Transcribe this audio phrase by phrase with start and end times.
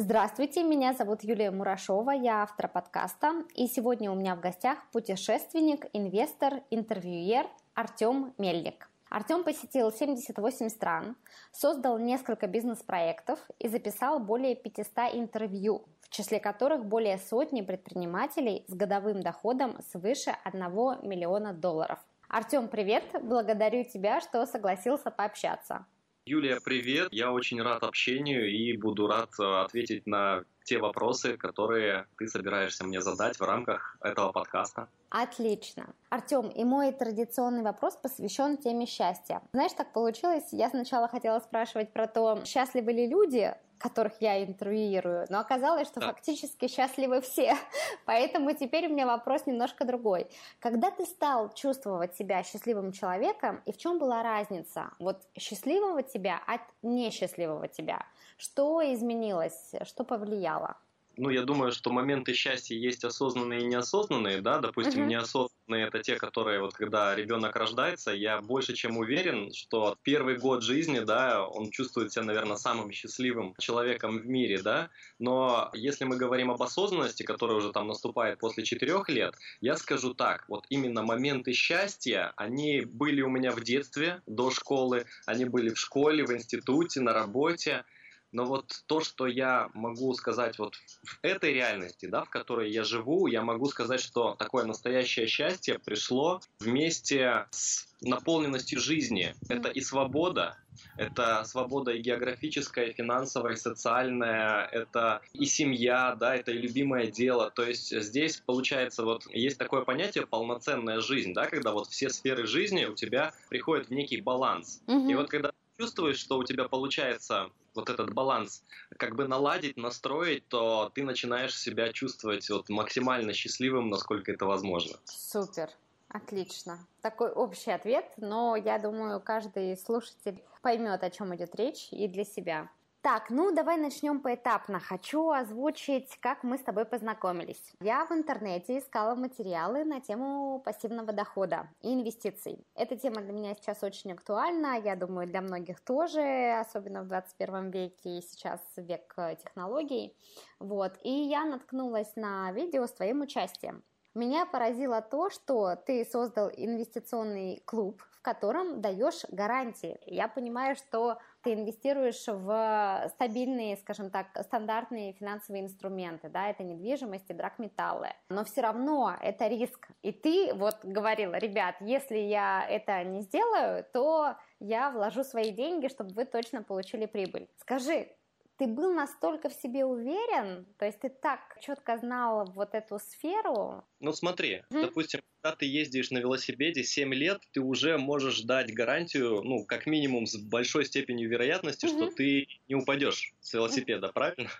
[0.00, 5.86] Здравствуйте, меня зовут Юлия Мурашова, я автор подкаста, и сегодня у меня в гостях путешественник,
[5.92, 8.88] инвестор, интервьюер Артем Мельник.
[9.10, 11.16] Артем посетил 78 стран,
[11.50, 18.74] создал несколько бизнес-проектов и записал более 500 интервью, в числе которых более сотни предпринимателей с
[18.74, 20.62] годовым доходом свыше 1
[21.02, 21.98] миллиона долларов.
[22.28, 23.02] Артем, привет!
[23.20, 25.86] Благодарю тебя, что согласился пообщаться.
[26.28, 27.08] Юлия, привет!
[27.10, 32.84] Я очень рад общению и буду рад э, ответить на те вопросы, которые ты собираешься
[32.84, 34.90] мне задать в рамках этого подкаста.
[35.08, 35.94] Отлично.
[36.10, 39.40] Артем, и мой традиционный вопрос посвящен теме счастья.
[39.54, 45.26] Знаешь, так получилось, я сначала хотела спрашивать про то, счастливы ли люди, которых я интервьюирую,
[45.30, 46.08] но оказалось, что да.
[46.08, 47.56] фактически счастливы все.
[48.06, 50.28] Поэтому теперь у меня вопрос немножко другой.
[50.58, 56.40] Когда ты стал чувствовать себя счастливым человеком, и в чем была разница вот счастливого тебя
[56.46, 58.04] от несчастливого тебя?
[58.36, 60.76] Что изменилось, что повлияло?
[61.18, 65.08] Ну, я думаю, что моменты счастья есть осознанные и неосознанные, да, допустим, uh-huh.
[65.08, 70.62] неосознанные это те, которые вот когда ребенок рождается, я больше чем уверен, что первый год
[70.62, 76.16] жизни, да, он чувствует себя, наверное, самым счастливым человеком в мире, да, но если мы
[76.16, 81.02] говорим об осознанности, которая уже там наступает после четырех лет, я скажу так, вот именно
[81.02, 86.32] моменты счастья, они были у меня в детстве, до школы, они были в школе, в
[86.32, 87.84] институте, на работе,
[88.32, 92.84] но вот то, что я могу сказать вот в этой реальности, да, в которой я
[92.84, 99.34] живу, я могу сказать, что такое настоящее счастье пришло вместе с наполненностью жизни.
[99.48, 100.56] Это и свобода,
[100.96, 107.06] это свобода и географическая, и финансовая, и социальная, это и семья, да, это и любимое
[107.08, 107.50] дело.
[107.50, 112.46] То есть здесь, получается, вот есть такое понятие полноценная жизнь, да, когда вот все сферы
[112.46, 114.80] жизни у тебя приходят в некий баланс.
[114.86, 115.10] Угу.
[115.10, 118.64] И вот когда чувствуешь, что у тебя получается вот этот баланс
[118.96, 124.96] как бы наладить, настроить, то ты начинаешь себя чувствовать вот максимально счастливым, насколько это возможно.
[125.04, 125.70] Супер.
[126.08, 126.86] Отлично.
[127.02, 132.24] Такой общий ответ, но я думаю, каждый слушатель поймет, о чем идет речь и для
[132.24, 132.70] себя.
[133.00, 134.80] Так, ну давай начнем поэтапно.
[134.80, 137.72] Хочу озвучить, как мы с тобой познакомились.
[137.80, 142.66] Я в интернете искала материалы на тему пассивного дохода и инвестиций.
[142.74, 147.70] Эта тема для меня сейчас очень актуальна, я думаю, для многих тоже, особенно в 21
[147.70, 149.14] веке и сейчас век
[149.44, 150.16] технологий.
[150.58, 150.98] Вот.
[151.04, 153.84] И я наткнулась на видео с твоим участием.
[154.14, 159.98] Меня поразило то, что ты создал инвестиционный клуб, котором даешь гарантии.
[160.04, 167.30] Я понимаю, что ты инвестируешь в стабильные, скажем так, стандартные финансовые инструменты, да, это недвижимость
[167.30, 168.08] и драгметаллы.
[168.28, 169.88] Но все равно это риск.
[170.02, 175.88] И ты вот говорила, ребят, если я это не сделаю, то я вложу свои деньги,
[175.88, 177.48] чтобы вы точно получили прибыль.
[177.56, 178.08] Скажи,
[178.58, 183.84] ты был настолько в себе уверен, то есть ты так четко знал вот эту сферу.
[184.00, 184.82] Ну смотри, mm-hmm.
[184.82, 189.86] допустим, когда ты ездишь на велосипеде 7 лет, ты уже можешь дать гарантию, ну, как
[189.86, 192.06] минимум с большой степенью вероятности, mm-hmm.
[192.06, 194.12] что ты не упадешь с велосипеда, mm-hmm.
[194.12, 194.50] правильно?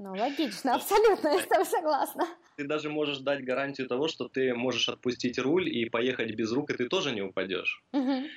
[0.00, 2.28] Ну, логично, абсолютно, я с тобой согласна.
[2.56, 6.70] Ты даже можешь дать гарантию того, что ты можешь отпустить руль и поехать без рук,
[6.70, 7.82] и ты тоже не упадешь.
[7.92, 8.28] Угу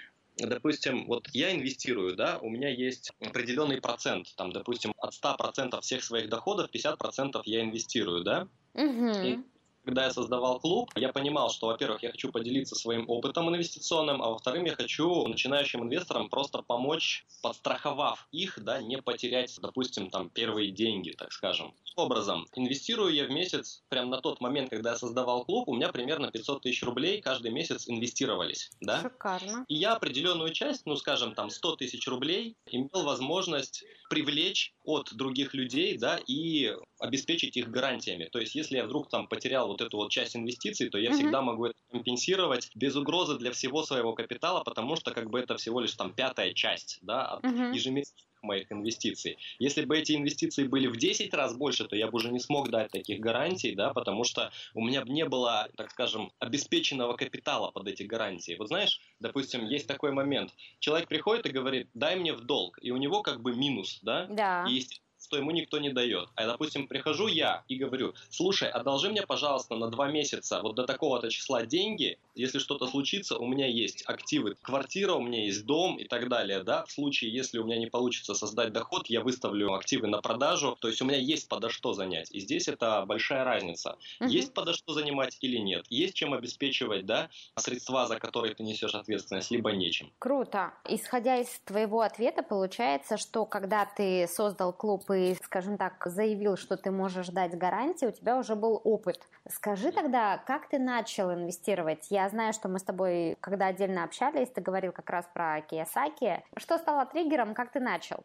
[0.47, 6.03] допустим, вот я инвестирую, да, у меня есть определенный процент, там, допустим, от 100% всех
[6.03, 9.09] своих доходов 50% я инвестирую, да, угу.
[9.09, 9.40] и
[9.84, 14.30] когда я создавал клуб, я понимал, что, во-первых, я хочу поделиться своим опытом инвестиционным, а
[14.30, 20.72] во-вторых, я хочу начинающим инвесторам просто помочь, подстраховав их, да, не потерять, допустим, там, первые
[20.72, 21.74] деньги, так скажем.
[21.96, 25.90] Образом, инвестирую я в месяц, прям на тот момент, когда я создавал клуб, у меня
[25.90, 29.02] примерно 500 тысяч рублей каждый месяц инвестировались, да?
[29.02, 29.66] Шикарно.
[29.68, 35.53] И я определенную часть, ну, скажем, там, 100 тысяч рублей имел возможность привлечь от других
[35.53, 38.25] людей, да, и обеспечить их гарантиями.
[38.25, 41.13] То есть, если я вдруг там потерял вот эту вот часть инвестиций, то я uh-huh.
[41.13, 45.56] всегда могу это компенсировать без угрозы для всего своего капитала, потому что как бы это
[45.56, 47.74] всего лишь там пятая часть, да, от uh-huh.
[47.74, 49.38] ежемесячных моих инвестиций.
[49.59, 52.69] Если бы эти инвестиции были в 10 раз больше, то я бы уже не смог
[52.69, 57.71] дать таких гарантий, да, потому что у меня бы не было, так скажем, обеспеченного капитала
[57.71, 58.55] под эти гарантии.
[58.57, 60.53] Вот знаешь, допустим, есть такой момент.
[60.79, 64.25] Человек приходит и говорит, дай мне в долг, и у него как бы минус, да?
[64.29, 64.65] Да.
[64.69, 64.85] И
[65.21, 66.29] что ему никто не дает.
[66.35, 70.85] А, допустим, прихожу я и говорю, слушай, одолжи мне, пожалуйста, на два месяца вот до
[70.85, 75.97] такого-то числа деньги, если что-то случится, у меня есть активы, квартира, у меня есть дом
[75.97, 79.73] и так далее, да, в случае, если у меня не получится создать доход, я выставлю
[79.73, 82.31] активы на продажу, то есть у меня есть подо что занять.
[82.31, 83.97] И здесь это большая разница.
[84.19, 84.29] Угу.
[84.29, 88.95] Есть подо что занимать или нет, есть чем обеспечивать, да, средства, за которые ты несешь
[88.95, 90.12] ответственность, либо нечем.
[90.19, 90.74] Круто.
[90.88, 96.78] Исходя из твоего ответа, получается, что когда ты создал клуб и, скажем так, заявил, что
[96.78, 99.28] ты можешь дать гарантии, у тебя уже был опыт.
[99.50, 102.08] Скажи тогда, как ты начал инвестировать?
[102.10, 106.44] Я знаю, что мы с тобой, когда отдельно общались, ты говорил как раз про Киясаки.
[106.58, 108.24] Что стало триггером, как ты начал?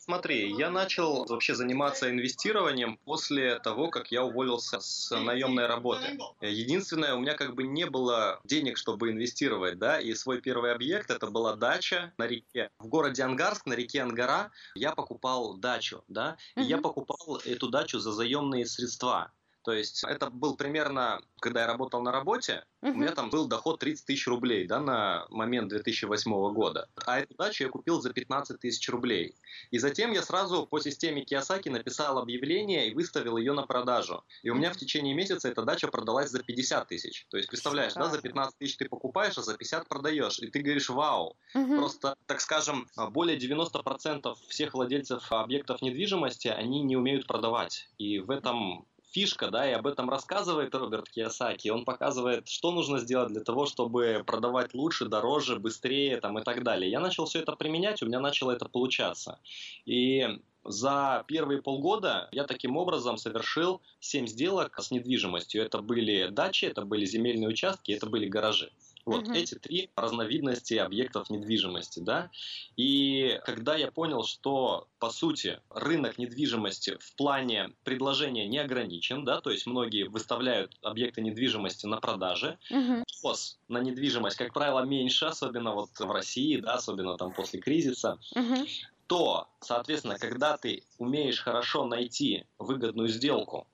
[0.00, 6.18] Смотри, я начал вообще заниматься инвестированием после того, как я уволился с наемной работы.
[6.40, 11.10] Единственное, у меня как бы не было денег, чтобы инвестировать, да, и свой первый объект
[11.10, 12.70] это была дача на реке.
[12.78, 17.98] В городе Ангарск, на реке Ангара, я покупал дачу, да, и я покупал эту дачу
[17.98, 19.32] за заемные средства.
[19.68, 22.90] То есть это был примерно, когда я работал на работе, uh-huh.
[22.90, 26.88] у меня там был доход 30 тысяч рублей да, на момент 2008 года.
[27.04, 29.34] А эту дачу я купил за 15 тысяч рублей.
[29.70, 34.24] И затем я сразу по системе Киосаки написал объявление и выставил ее на продажу.
[34.42, 37.26] И у меня в течение месяца эта дача продалась за 50 тысяч.
[37.28, 40.38] То есть, представляешь, да, за 15 тысяч ты покупаешь, а за 50 продаешь.
[40.38, 41.36] И ты говоришь, вау.
[41.54, 41.76] Uh-huh.
[41.76, 47.90] Просто, так скажем, более 90% всех владельцев объектов недвижимости, они не умеют продавать.
[47.98, 51.68] И в этом фишка, да, и об этом рассказывает Роберт Киясаки.
[51.68, 56.62] Он показывает, что нужно сделать для того, чтобы продавать лучше, дороже, быстрее там, и так
[56.62, 56.90] далее.
[56.90, 59.38] Я начал все это применять, у меня начало это получаться.
[59.86, 60.26] И
[60.64, 65.62] за первые полгода я таким образом совершил 7 сделок с недвижимостью.
[65.62, 68.70] Это были дачи, это были земельные участки, это были гаражи.
[69.08, 69.32] Вот угу.
[69.32, 72.30] эти три разновидности объектов недвижимости, да.
[72.76, 79.40] И когда я понял, что по сути рынок недвижимости в плане предложения не ограничен, да,
[79.40, 83.02] то есть многие выставляют объекты недвижимости на продаже, угу.
[83.08, 88.18] спрос на недвижимость, как правило, меньше, особенно вот в России, да, особенно там после кризиса.
[88.34, 88.66] Угу
[89.08, 93.66] то, соответственно, когда ты умеешь хорошо найти выгодную сделку,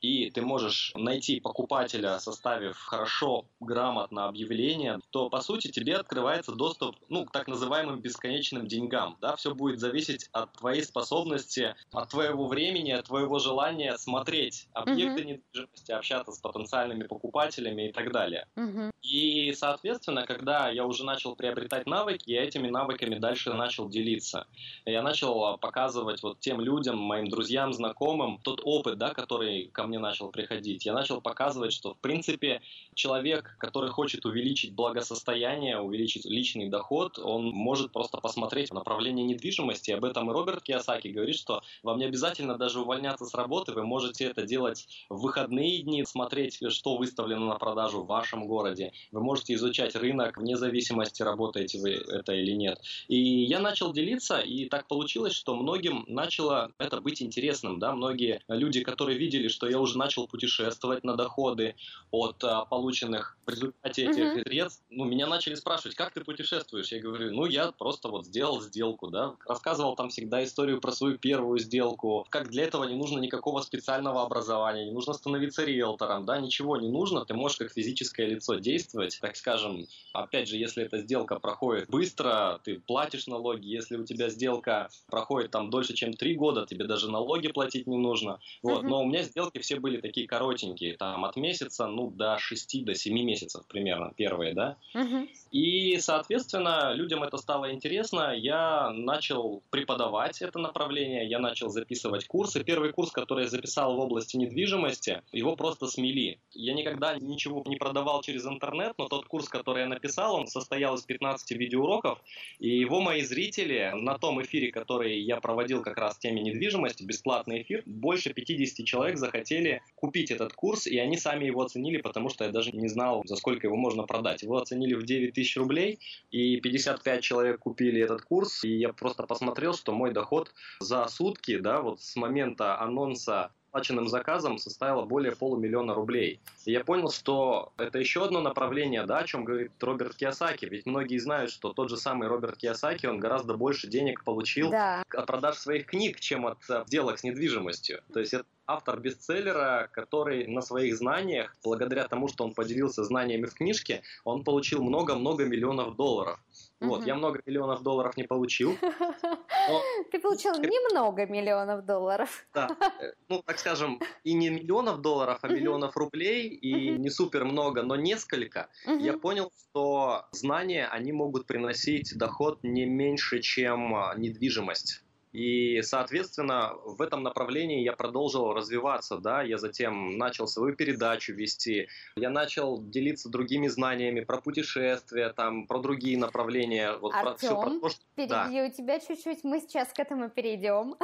[0.00, 6.96] и ты можешь найти покупателя, составив хорошо, грамотно объявление, то, по сути, тебе открывается доступ
[7.08, 9.16] ну, к так называемым бесконечным деньгам.
[9.20, 9.36] Да?
[9.36, 15.26] Все будет зависеть от твоей способности, от твоего времени, от твоего желания смотреть объекты mm-hmm.
[15.26, 18.46] недвижимости, общаться с потенциальными покупателями и так далее.
[18.56, 18.92] Mm-hmm.
[19.02, 24.46] И, соответственно, когда я уже начал приобретать навыки, я этими навыками дальше начал делиться.
[24.84, 29.89] Я начал показывать вот тем людям, моим друзьям, знакомым, тот опыт, да, который ко мне
[29.98, 32.62] начал приходить, я начал показывать, что, в принципе,
[32.94, 39.90] человек, который хочет увеличить благосостояние, увеличить личный доход, он может просто посмотреть в направлении недвижимости.
[39.90, 43.84] Об этом и Роберт Киосаки говорит, что вам не обязательно даже увольняться с работы, вы
[43.84, 48.92] можете это делать в выходные дни, смотреть, что выставлено на продажу в вашем городе.
[49.12, 52.80] Вы можете изучать рынок вне зависимости, работаете вы это или нет.
[53.08, 57.78] И я начал делиться, и так получилось, что многим начало это быть интересным.
[57.78, 57.94] Да?
[57.94, 61.74] Многие люди, которые видели, что я уже начал путешествовать на доходы
[62.10, 64.42] от а, полученных в результате этих uh-huh.
[64.42, 66.92] средств, ну, меня начали спрашивать, как ты путешествуешь?
[66.92, 71.18] Я говорю, ну, я просто вот сделал сделку, да, рассказывал там всегда историю про свою
[71.18, 76.38] первую сделку, как для этого не нужно никакого специального образования, не нужно становиться риэлтором, да,
[76.38, 80.98] ничего не нужно, ты можешь как физическое лицо действовать, так скажем, опять же, если эта
[80.98, 86.34] сделка проходит быстро, ты платишь налоги, если у тебя сделка проходит там дольше, чем три
[86.34, 88.88] года, тебе даже налоги платить не нужно, вот, uh-huh.
[88.88, 92.94] но у меня сделки все были такие коротенькие, там от месяца, ну, до 6 до
[92.94, 94.76] 7 месяцев примерно, первые, да.
[94.94, 95.28] Угу.
[95.52, 102.62] И, соответственно, людям это стало интересно, я начал преподавать это направление, я начал записывать курсы.
[102.62, 106.38] Первый курс, который я записал в области недвижимости, его просто смели.
[106.52, 110.94] Я никогда ничего не продавал через интернет, но тот курс, который я написал, он состоял
[110.94, 112.22] из 15 видеоуроков,
[112.58, 117.02] и его мои зрители на том эфире, который я проводил как раз в теме недвижимости,
[117.02, 119.59] бесплатный эфир, больше 50 человек захотели
[119.94, 123.36] купить этот курс, и они сами его оценили, потому что я даже не знал, за
[123.36, 124.42] сколько его можно продать.
[124.42, 126.00] Его оценили в 9 тысяч рублей,
[126.30, 131.58] и 55 человек купили этот курс, и я просто посмотрел, что мой доход за сутки,
[131.58, 136.40] да, вот с момента анонса оплаченным заказом составила более полумиллиона рублей.
[136.64, 140.66] И я понял, что это еще одно направление, да, о чем говорит Роберт Киосаки.
[140.66, 145.02] Ведь многие знают, что тот же самый Роберт Киосаки, он гораздо больше денег получил да.
[145.08, 148.02] от продаж своих книг, чем от сделок с недвижимостью.
[148.12, 153.46] То есть это автор бестселлера, который на своих знаниях, благодаря тому, что он поделился знаниями
[153.46, 156.38] в книжке, он получил много-много миллионов долларов.
[156.80, 158.76] Вот, я много миллионов долларов не получил.
[160.10, 162.46] Ты получил немного миллионов долларов.
[162.54, 167.44] Да, э, ну, так скажем, и не миллионов долларов, а миллионов рублей, и не супер
[167.44, 168.68] много, но несколько.
[168.86, 175.04] Я понял, что знания, они могут приносить доход не меньше, чем а, недвижимость.
[175.32, 181.88] И, соответственно, в этом направлении я продолжил развиваться, да, я затем начал свою передачу вести,
[182.16, 186.96] я начал делиться другими знаниями про путешествия, там, про другие направления.
[186.96, 188.02] Вот Артем, про все про то, что...
[188.16, 188.70] перебью да.
[188.70, 190.96] тебя чуть-чуть, мы сейчас к этому перейдем.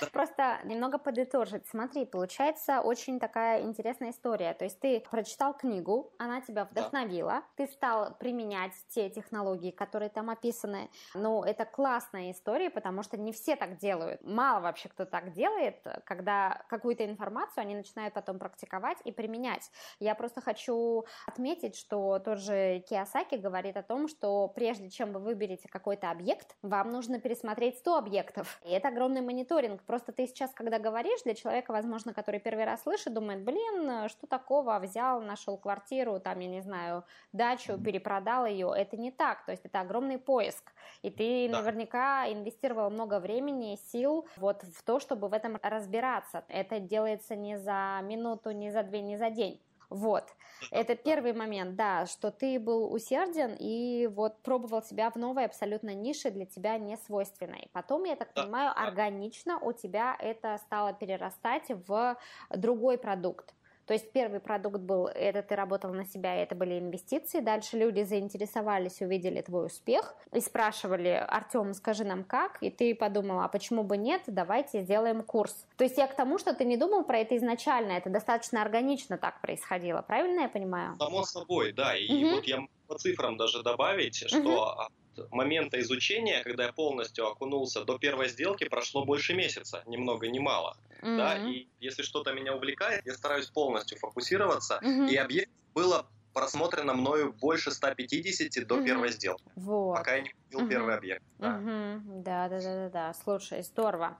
[0.00, 0.08] Да.
[0.12, 1.66] Просто немного подытожить.
[1.68, 4.54] Смотри, получается очень такая интересная история.
[4.54, 7.44] То есть ты прочитал книгу, она тебя вдохновила, да.
[7.56, 10.90] ты стал применять те технологии, которые там описаны.
[11.14, 14.22] Ну, это классная история, потому что не все так так делают.
[14.24, 19.70] Мало вообще кто так делает, когда какую-то информацию они начинают потом практиковать и применять.
[20.00, 25.20] Я просто хочу отметить, что тот же Киосаки говорит о том, что прежде чем вы
[25.20, 28.60] выберете какой-то объект, вам нужно пересмотреть 100 объектов.
[28.64, 29.82] И это огромный мониторинг.
[29.82, 34.26] Просто ты сейчас, когда говоришь, для человека, возможно, который первый раз слышит, думает, блин, что
[34.26, 38.72] такого, взял, нашел квартиру, там, я не знаю, дачу, перепродал ее.
[38.74, 39.44] Это не так.
[39.44, 40.72] То есть это огромный поиск.
[41.02, 41.60] И ты да.
[41.60, 46.44] наверняка инвестировал много времени времени, сил вот в то, чтобы в этом разбираться.
[46.48, 49.60] Это делается не за минуту, не за две, не за день.
[49.90, 50.24] Вот.
[50.70, 55.94] Это первый момент, да, что ты был усерден и вот пробовал себя в новой абсолютно
[55.94, 57.70] нише для тебя не свойственной.
[57.72, 62.16] Потом, я так понимаю, органично у тебя это стало перерастать в
[62.50, 63.54] другой продукт.
[63.88, 67.40] То есть первый продукт был, это ты работал на себя, и это были инвестиции.
[67.40, 72.58] Дальше люди заинтересовались, увидели твой успех и спрашивали, Артем, скажи нам как?
[72.62, 75.66] И ты подумала, а почему бы нет, давайте сделаем курс.
[75.78, 79.16] То есть я к тому, что ты не думал про это изначально, это достаточно органично
[79.16, 80.94] так происходило, правильно я понимаю?
[80.98, 81.96] Само собой, да.
[81.96, 82.34] И угу.
[82.36, 84.92] вот я по цифрам даже добавить, что угу
[85.30, 90.38] момента изучения, когда я полностью окунулся, до первой сделки прошло больше месяца, ни много ни
[90.38, 90.76] мало.
[91.02, 91.16] Mm-hmm.
[91.16, 95.10] Да, и если что-то меня увлекает, я стараюсь полностью фокусироваться, mm-hmm.
[95.10, 98.84] и объект было просмотрено мною больше 150 до mm-hmm.
[98.84, 99.44] первой сделки.
[99.56, 99.96] Вот.
[99.96, 100.68] Пока я не купил mm-hmm.
[100.68, 101.24] первый объект.
[101.38, 101.58] Да.
[101.58, 102.00] Mm-hmm.
[102.22, 103.14] да, да, да, да, да.
[103.14, 104.18] Слушай, здорово.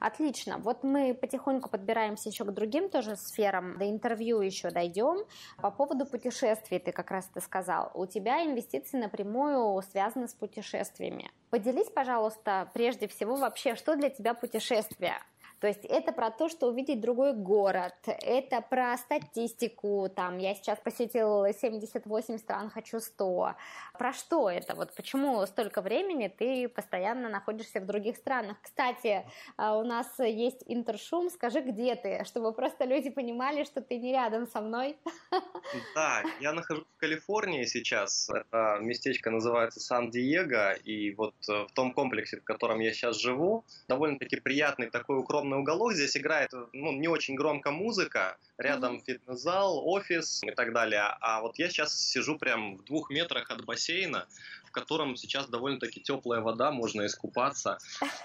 [0.00, 0.56] Отлично.
[0.58, 3.76] Вот мы потихоньку подбираемся еще к другим тоже сферам.
[3.78, 5.26] До интервью еще дойдем.
[5.58, 7.90] По поводу путешествий ты как раз ты сказал.
[7.94, 11.30] У тебя инвестиции напрямую связаны с путешествиями.
[11.50, 15.18] Поделись, пожалуйста, прежде всего вообще, что для тебя путешествие?
[15.60, 20.78] То есть это про то, что увидеть другой город, это про статистику, там, я сейчас
[20.78, 23.54] посетила 78 стран, хочу 100.
[23.98, 24.74] Про что это?
[24.74, 28.56] Вот почему столько времени ты постоянно находишься в других странах?
[28.62, 29.26] Кстати,
[29.58, 34.12] а, у нас есть интершум, скажи, где ты, чтобы просто люди понимали, что ты не
[34.12, 34.96] рядом со мной.
[35.94, 41.92] Да, я нахожусь в Калифорнии сейчас, это местечко называется Сан-Диего, и вот э, в том
[41.92, 45.94] комплексе, в котором я сейчас живу, довольно-таки приятный такой укромный укромный уголок.
[45.94, 49.04] Здесь играет ну, не очень громко музыка, рядом mm-hmm.
[49.04, 51.02] фитнес-зал, офис и так далее.
[51.20, 54.26] А вот я сейчас сижу прям в двух метрах от бассейна,
[54.64, 57.78] в котором сейчас довольно-таки теплая вода, можно искупаться.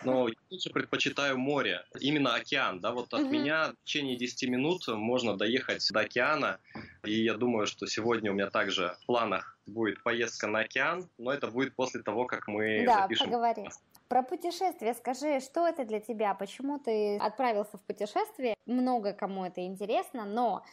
[0.03, 2.79] Но я лучше предпочитаю море, именно океан.
[2.79, 3.29] Да, вот от mm-hmm.
[3.29, 6.59] меня в течение 10 минут можно доехать до океана.
[7.03, 11.31] И я думаю, что сегодня у меня также в планах будет поездка на океан, но
[11.31, 13.27] это будет после того, как мы да, запишем.
[13.27, 13.67] Поговорим.
[14.07, 19.65] Про путешествие скажи, что это для тебя, почему ты отправился в путешествие, много кому это
[19.65, 20.63] интересно, но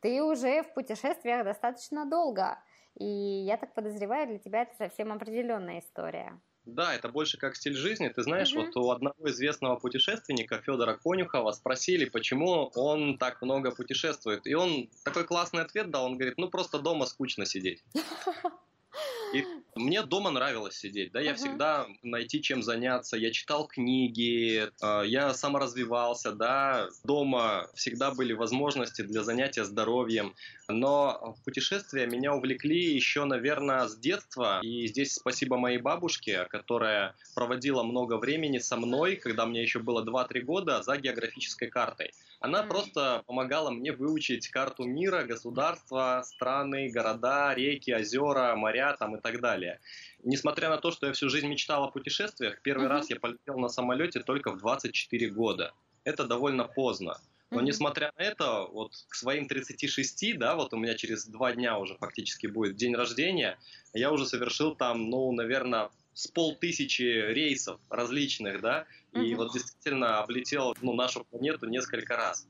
[0.00, 2.58] ты уже в путешествиях достаточно долго,
[2.94, 6.40] и я так подозреваю, для тебя это совсем определенная история.
[6.68, 8.08] Да, это больше как стиль жизни.
[8.08, 8.66] Ты знаешь, uh-huh.
[8.66, 14.46] вот у одного известного путешественника Федора Конюхова спросили, почему он так много путешествует.
[14.46, 16.04] И он такой классный ответ дал.
[16.04, 17.82] Он говорит, ну просто дома скучно сидеть.
[19.34, 19.44] И
[19.78, 21.36] мне дома нравилось сидеть, да, я uh-huh.
[21.36, 29.02] всегда найти чем заняться, я читал книги, э, я саморазвивался, да, дома всегда были возможности
[29.02, 30.34] для занятия здоровьем,
[30.68, 37.82] но путешествия меня увлекли еще, наверное, с детства, и здесь спасибо моей бабушке, которая проводила
[37.82, 42.12] много времени со мной, когда мне еще было 2-3 года, за географической картой.
[42.40, 42.68] Она mm-hmm.
[42.68, 49.40] просто помогала мне выучить карту мира, государства, страны, города, реки, озера, моря там и так
[49.40, 49.80] далее.
[50.22, 52.90] Несмотря на то, что я всю жизнь мечтал о путешествиях, первый mm-hmm.
[52.90, 55.72] раз я полетел на самолете только в 24 года.
[56.04, 57.18] Это довольно поздно.
[57.50, 61.78] Но несмотря на это, вот к своим 36, да, вот у меня через два дня
[61.78, 63.58] уже фактически будет день рождения,
[63.94, 69.36] я уже совершил там, ну, наверное, с полтысячи рейсов различных, да, и mm-hmm.
[69.36, 72.46] вот действительно облетел ну, нашу планету несколько раз.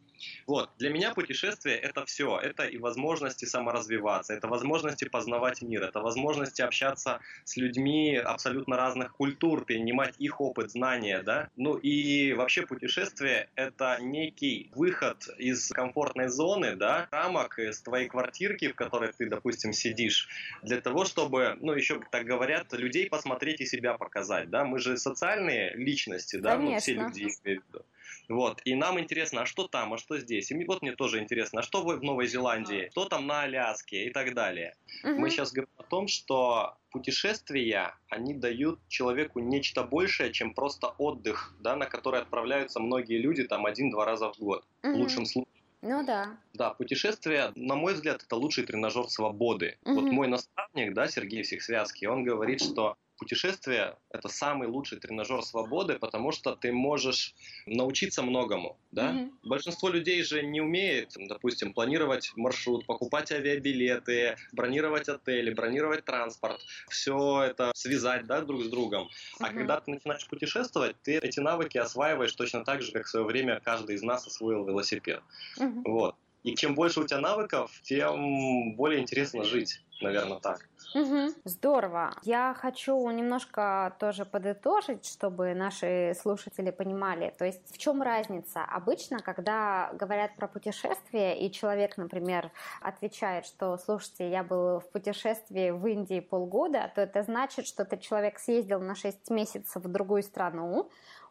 [0.46, 6.00] Вот, для меня путешествие это все, это и возможности саморазвиваться, это возможности познавать мир, это
[6.00, 11.50] возможности общаться с людьми абсолютно разных культур, перенимать их опыт, знания, да.
[11.56, 18.68] Ну и вообще путешествие это некий выход из комфортной зоны, да, рамок из твоей квартирки,
[18.68, 20.28] в которой ты, допустим, сидишь,
[20.62, 24.64] для того, чтобы, ну еще так говорят, людей посмотреть и себя показать, да.
[24.64, 26.75] Мы же социальные личности, да, Конечно.
[26.75, 27.84] мы все люди имеют в виду.
[28.29, 28.61] Вот.
[28.65, 30.50] И нам интересно, а что там, а что здесь?
[30.50, 34.11] И вот мне тоже интересно, а что в Новой Зеландии, что там на Аляске и
[34.11, 34.75] так далее.
[35.03, 35.21] Мгм.
[35.21, 41.55] Мы сейчас говорим о том, что путешествия, они дают человеку нечто большее, чем просто отдых,
[41.61, 44.99] да, на который отправляются многие люди там один-два раза в год, в Мгм.
[44.99, 45.53] лучшем случае.
[45.83, 46.37] Ну да.
[46.55, 49.79] Да, путешествие, на мой взгляд, это лучший тренажер свободы.
[49.85, 50.15] Вот Мгм.
[50.15, 56.32] мой наставник, да, Сергей Всехсвязский, он говорит, что путешествие– это самый лучший тренажер свободы, потому
[56.32, 57.34] что ты можешь
[57.66, 59.12] научиться многому, да?
[59.12, 59.38] Мгм.
[59.42, 67.42] Большинство людей же не умеет, допустим, планировать маршрут, покупать авиабилеты, бронировать отели, бронировать транспорт, все
[67.42, 69.08] это связать, да, друг с другом.
[69.40, 69.54] А Мгм.
[69.54, 73.60] когда ты начинаешь путешествовать, ты эти навыки осваиваешь точно так же, как в свое время
[73.60, 75.22] каждый из нас освоил велосипед.
[75.58, 75.82] Мгм.
[75.84, 76.14] Вот.
[76.49, 80.67] И чем больше у тебя навыков, тем более интересно жить, наверное, так.
[80.95, 81.35] Мгм.
[81.45, 82.14] Здорово.
[82.23, 87.35] Я хочу немножко тоже подытожить, чтобы наши слушатели понимали.
[87.38, 88.64] То есть в чем разница?
[88.64, 92.50] Обычно, когда говорят про путешествие, и человек, например,
[92.81, 98.00] отвечает, что, слушайте, я был в путешествии в Индии полгода, то это значит, что этот
[98.00, 100.88] человек съездил на 6 месяцев в другую страну,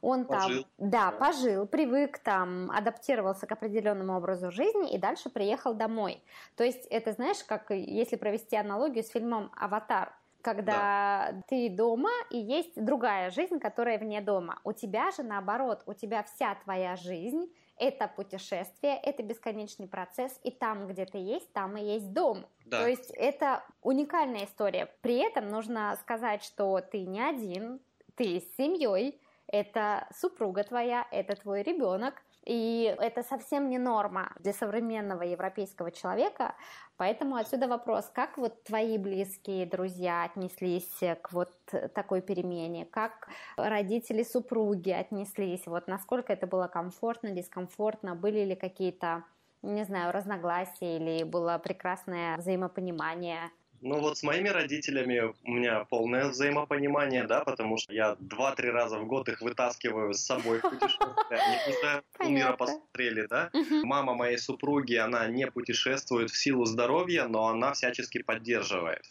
[0.07, 0.63] он Пожил.
[0.63, 6.23] там, да, пожил, привык там, адаптировался к определенному образу жизни и дальше приехал домой.
[6.55, 12.37] То есть это, знаешь, как если провести аналогию с фильмом «Аватар», когда ты дома и
[12.37, 14.59] есть другая жизнь, которая вне дома.
[14.63, 20.51] У тебя же наоборот, у тебя вся твоя жизнь это путешествие, это бесконечный процесс, и
[20.51, 22.45] там, где ты есть, там и есть дом.
[22.65, 22.81] Да.
[22.81, 24.89] То есть это уникальная история.
[25.01, 27.81] При этом нужно сказать, что ты не один,
[28.15, 34.53] ты с семьей, это супруга твоя, это твой ребенок, и это совсем не норма для
[34.53, 36.55] современного европейского человека.
[36.95, 41.51] Поэтому отсюда вопрос, как вот твои близкие друзья отнеслись к вот
[41.93, 43.27] такой перемене, как
[43.57, 49.25] родители супруги отнеслись, вот насколько это было комфортно, дискомфортно, были ли какие-то,
[49.61, 53.51] не знаю, разногласия или было прекрасное взаимопонимание.
[53.81, 58.97] Ну вот с моими родителями у меня полное взаимопонимание, да, потому что я два-три раза
[58.97, 61.15] в год их вытаскиваю с собой в путешествие.
[61.29, 63.51] Они уже мира посмотрели, да.
[63.83, 69.03] Мама моей супруги, она не путешествует в силу здоровья, но она всячески поддерживает.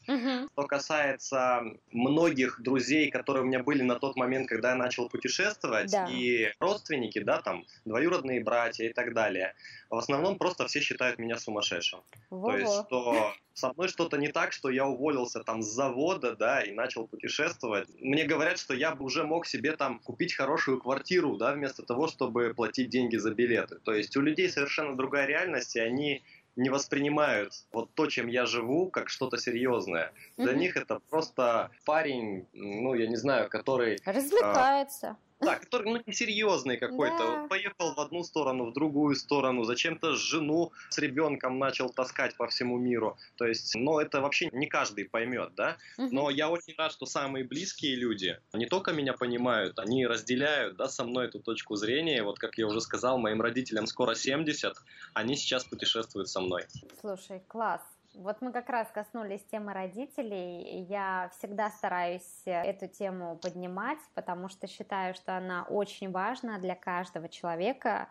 [0.52, 5.90] Что касается многих друзей, которые у меня были на тот момент, когда я начал путешествовать,
[5.92, 6.08] Да.
[6.10, 9.54] и родственники, да, там, двоюродные братья и так далее,
[9.90, 12.00] в основном просто все считают меня сумасшедшим.
[12.30, 16.62] То есть, что со мной что-то не так, что я уволился там с завода, да,
[16.62, 17.88] и начал путешествовать.
[18.00, 22.08] Мне говорят, что я бы уже мог себе там купить хорошую квартиру, да, вместо того,
[22.08, 23.76] чтобы платить деньги за билеты.
[23.84, 26.22] То есть у людей совершенно другая реальность, и они
[26.56, 30.12] не воспринимают вот то, чем я живу, как что-то серьезное.
[30.38, 30.60] Для Мгм.
[30.60, 35.18] них это просто парень, ну, я не знаю, который Развлекается.
[35.40, 37.18] Да, который, ну, несерьезный какой-то.
[37.18, 37.46] Да.
[37.48, 42.78] Поехал в одну сторону, в другую сторону, зачем-то жену с ребенком начал таскать по всему
[42.78, 43.16] миру.
[43.36, 45.76] То есть, ну, это вообще не каждый поймет, да?
[45.98, 50.88] Но я очень рад, что самые близкие люди не только меня понимают, они разделяют, да,
[50.88, 52.22] со мной эту точку зрения.
[52.22, 54.74] Вот, как я уже сказал, моим родителям скоро 70,
[55.14, 56.64] они сейчас путешествуют со мной.
[57.00, 57.95] Слушай, класс.
[58.16, 60.86] Вот мы как раз коснулись темы родителей.
[60.88, 67.28] Я всегда стараюсь эту тему поднимать, потому что считаю, что она очень важна для каждого
[67.28, 68.08] человека.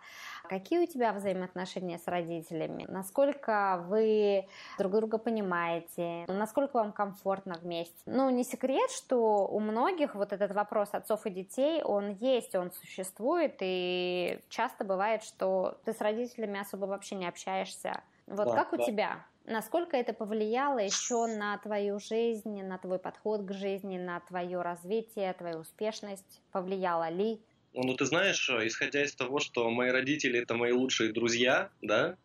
[0.48, 2.86] Какие у тебя взаимоотношения с родителями?
[2.88, 6.26] Насколько вы друг друга понимаете?
[6.28, 7.96] Насколько вам комфортно вместе?
[8.06, 12.72] Ну, не секрет, что у многих вот этот вопрос отцов и детей, он есть, он
[12.72, 18.04] существует, и часто бывает, что ты с родителями особо вообще не общаешься.
[18.28, 18.84] Вот Да, как у да.
[18.84, 19.26] тебя?
[19.48, 25.34] Насколько это повлияло еще на твою жизнь, на твой подход к жизни, на твое развитие,
[25.34, 26.42] твою успешность?
[26.52, 27.40] Повлияло ли?
[27.74, 32.18] Ну, ты знаешь, исходя из того, что мои родители это мои лучшие друзья, да,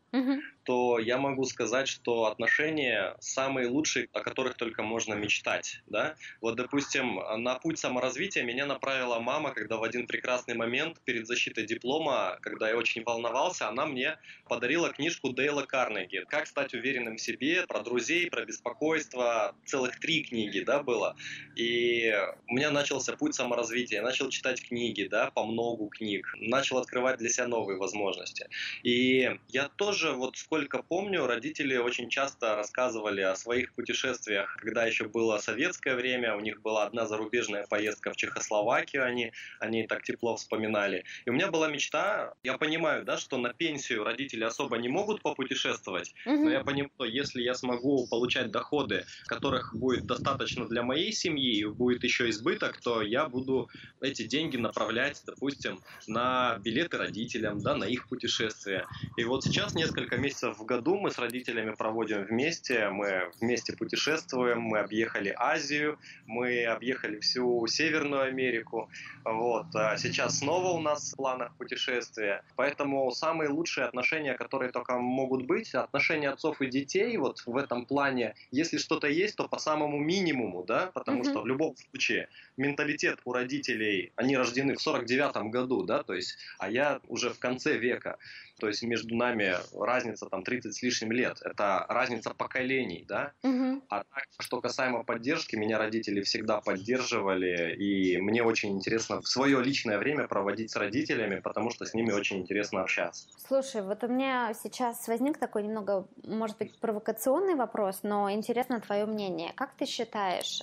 [0.64, 5.80] то я могу сказать, что отношения самые лучшие, о которых только можно мечтать.
[5.86, 6.16] Да?
[6.40, 11.66] Вот, допустим, на путь саморазвития меня направила мама, когда в один прекрасный момент перед защитой
[11.66, 14.18] диплома, когда я очень волновался, она мне
[14.48, 20.24] подарила книжку Дейла Карнеги «Как стать уверенным в себе», про друзей, про беспокойство, целых три
[20.24, 21.16] книги да, было.
[21.56, 22.12] И
[22.48, 23.98] у меня начался путь саморазвития.
[23.98, 28.48] Я начал читать книги, да, по многу книг, начал открывать для себя новые возможности.
[28.82, 35.04] И я тоже, вот сколько помню, родители очень часто рассказывали о своих путешествиях, когда еще
[35.08, 40.36] было советское время, у них была одна зарубежная поездка в Чехословакию, они, они так тепло
[40.36, 41.04] вспоминали.
[41.24, 45.22] И у меня была мечта, я понимаю, да, что на пенсию родители особо не могут
[45.22, 46.36] попутешествовать, mm-hmm.
[46.36, 51.58] но я понимаю, что если я смогу получать доходы, которых будет достаточно для моей семьи,
[51.60, 53.68] и будет еще избыток, то я буду
[54.00, 58.86] эти деньги направлять, допустим, на билеты родителям, да, на их путешествия.
[59.16, 64.60] И вот сейчас несколько месяцев в году мы с родителями проводим вместе, мы вместе путешествуем,
[64.60, 68.88] мы объехали Азию, мы объехали всю Северную Америку,
[69.24, 69.66] вот.
[69.74, 75.46] А сейчас снова у нас в планах путешествия, поэтому самые лучшие отношения, которые только могут
[75.46, 79.98] быть, отношения отцов и детей, вот в этом плане, если что-то есть, то по самому
[79.98, 81.30] минимуму, да, потому mm-hmm.
[81.30, 86.36] что в любом случае менталитет у родителей, они рождены в 49 году, да, то есть,
[86.58, 88.18] а я уже в конце века.
[88.60, 91.38] То есть между нами разница там 30 с лишним лет.
[91.42, 93.32] Это разница поколений, да?
[93.42, 93.82] Угу.
[93.88, 99.62] А так, что касаемо поддержки, меня родители всегда поддерживали, и мне очень интересно в свое
[99.62, 103.26] личное время проводить с родителями, потому что с ними очень интересно общаться.
[103.38, 109.06] Слушай, вот у меня сейчас возник такой немного, может быть, провокационный вопрос, но интересно твое
[109.06, 109.52] мнение.
[109.54, 110.60] Как ты считаешь,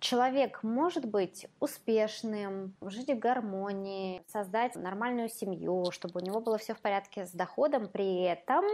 [0.00, 6.74] человек может быть успешным, жить в гармонии, создать нормальную семью, чтобы у него было все
[6.74, 8.64] в порядке с доходом, при этом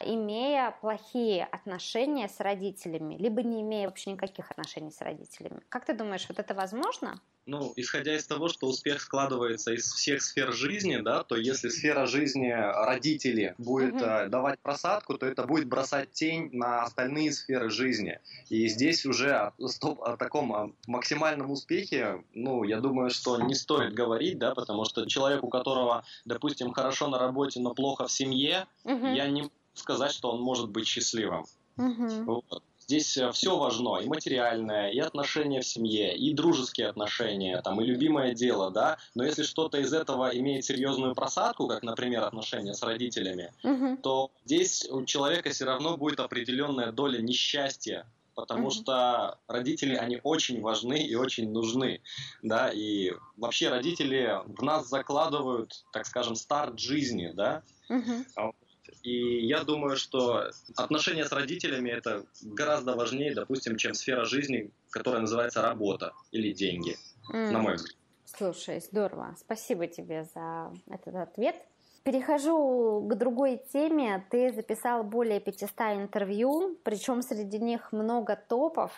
[0.00, 5.60] имея плохие отношения с родителями, либо не имея вообще никаких отношений с родителями.
[5.68, 7.20] Как ты думаешь, вот это возможно?
[7.48, 12.04] Ну, исходя из того, что успех складывается из всех сфер жизни, да, то если сфера
[12.06, 14.28] жизни родителей будет mm-hmm.
[14.28, 18.20] давать просадку, то это будет бросать тень на остальные сферы жизни.
[18.50, 23.94] И здесь уже о, о таком о максимальном успехе, ну, я думаю, что не стоит
[23.94, 28.66] говорить, да, потому что человек, у которого, допустим, хорошо на работе, но плохо в семье,
[28.84, 29.14] mm-hmm.
[29.14, 31.46] я не сказать, что он может быть счастливым.
[31.78, 32.24] Mm-hmm.
[32.24, 32.62] Вот.
[32.88, 37.84] Здесь э, все важно, и материальное, и отношения в семье, и дружеские отношения, там, и
[37.84, 38.96] любимое дело, да.
[39.14, 43.98] Но если что-то из этого имеет серьезную просадку, как, например, отношения с родителями, угу.
[44.02, 48.82] то здесь у человека все равно будет определенная доля несчастья, потому mm-hmm.
[48.82, 52.00] что родители, они очень важны и очень нужны,
[52.40, 58.54] да, и вообще родители в нас закладывают, так скажем, старт жизни, да, mm-hmm.
[59.02, 65.20] И я думаю, что отношения с родителями это гораздо важнее, допустим, чем сфера жизни, которая
[65.20, 66.96] называется работа или деньги,
[67.32, 67.50] mm.
[67.50, 67.96] на мой взгляд.
[68.24, 69.34] Слушай, здорово.
[69.38, 71.56] Спасибо тебе за этот ответ.
[72.04, 74.24] Перехожу к другой теме.
[74.30, 78.92] Ты записал более 500 интервью, причем среди них много топов.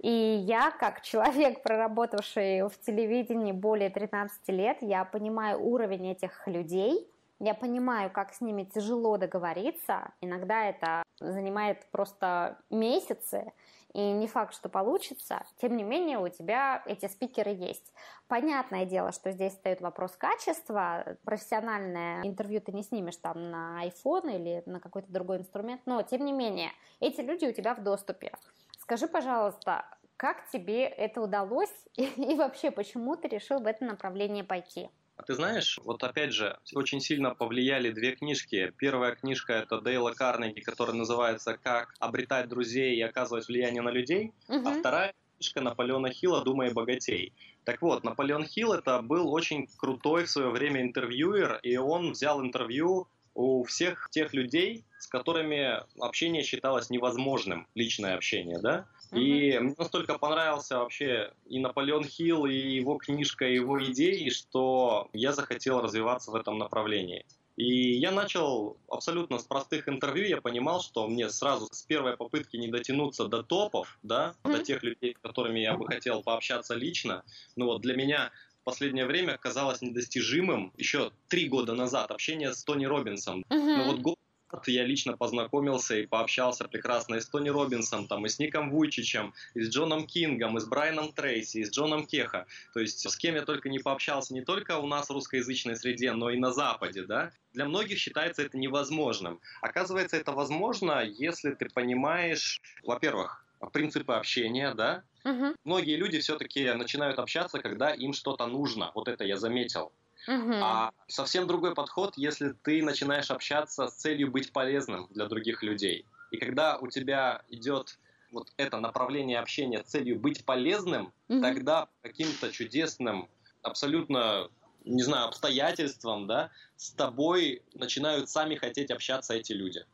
[0.00, 7.08] И я, как человек, проработавший в телевидении более 13 лет, я понимаю уровень этих людей–
[7.40, 10.12] я понимаю, как с ними тяжело договориться.
[10.20, 13.52] Иногда это занимает просто месяцы,
[13.94, 15.46] и не факт, что получится.
[15.60, 17.92] Тем не менее, у тебя эти спикеры есть.
[18.26, 21.16] Понятное дело, что здесь стоит вопрос качества.
[21.24, 26.24] Профессиональное интервью ты не снимешь там на iPhone или на какой-то другой инструмент, но тем
[26.24, 28.32] не менее, эти люди у тебя в доступе.
[28.80, 29.84] Скажи, пожалуйста,
[30.16, 34.90] как тебе это удалось и, и вообще, почему ты решил в это направление пойти?
[35.16, 38.72] А ты знаешь, вот опять же, очень сильно повлияли две книжки.
[38.78, 44.32] Первая книжка это Дейла Карнеги, которая называется «Как обретать друзей и оказывать влияние на людей»,
[44.48, 44.68] угу.
[44.68, 47.32] а вторая книжка Наполеона Хилла «Думай богатей».
[47.64, 52.42] Так вот, Наполеон Хилл это был очень крутой в свое время интервьюер, и он взял
[52.42, 58.86] интервью у всех тех людей, с которыми общение считалось невозможным, личное общение, да?
[59.14, 65.08] И мне настолько понравился вообще и Наполеон Хилл, и его книжка, и его идеи, что
[65.12, 67.24] я захотел развиваться в этом направлении.
[67.56, 72.56] И я начал абсолютно с простых интервью, я понимал, что мне сразу с первой попытки
[72.56, 74.52] не дотянуться до топов, да, mm-hmm.
[74.52, 77.22] до тех людей, с которыми я бы хотел пообщаться лично.
[77.54, 82.64] Ну вот для меня в последнее время казалось недостижимым еще три года назад общение с
[82.64, 83.44] Тони Робинсом.
[83.48, 83.76] Mm-hmm.
[83.76, 84.18] Но вот год
[84.66, 89.34] я лично познакомился и пообщался прекрасно и с Тони Робинсом, там, и с Ником Вуйчичем,
[89.54, 92.46] и с Джоном Кингом, и с Брайаном Трейси, и с Джоном Кеха.
[92.72, 96.12] То есть с кем я только не пообщался не только у нас в русскоязычной среде,
[96.12, 97.32] но и на Западе, да.
[97.52, 99.40] Для многих считается это невозможным.
[99.60, 105.54] Оказывается, это возможно, если ты понимаешь, во-первых, принципы общения, да, Угу.
[105.64, 108.92] Многие люди все-таки начинают общаться, когда им что-то нужно.
[108.94, 109.90] Вот это я заметил.
[110.26, 110.54] Угу.
[110.54, 116.06] А совсем другой подход, если ты начинаешь общаться с целью быть полезным для других людей.
[116.30, 117.98] И когда у тебя идет
[118.32, 121.40] вот это направление общения с целью быть полезным, угу.
[121.40, 123.28] тогда каким-то чудесным,
[123.62, 124.48] абсолютно,
[124.84, 129.84] не знаю, обстоятельством, да, с тобой начинают сами хотеть общаться эти люди.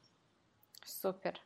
[0.84, 1.38] Супер.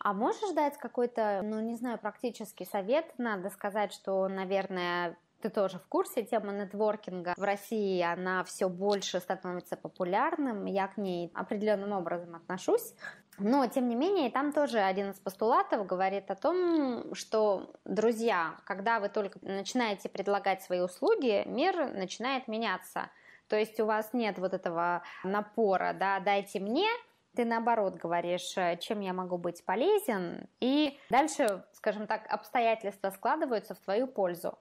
[0.00, 3.18] А можешь дать какой-то, ну, не знаю, практический совет?
[3.18, 9.20] Надо сказать, что, наверное, ты тоже в курсе, тема нетворкинга в России, она все больше
[9.20, 12.94] становится популярным, я к ней определенным образом отношусь.
[13.38, 18.98] Но, тем не менее, там тоже один из постулатов говорит о том, что, друзья, когда
[18.98, 23.10] вы только начинаете предлагать свои услуги, мир начинает меняться.
[23.48, 26.88] То есть у вас нет вот этого напора, да, дайте мне,
[27.36, 33.74] ты наоборот говоришь, э, чем я могу быть полезен, и дальше, скажем так, обстоятельства складываются
[33.74, 34.58] в твою пользу.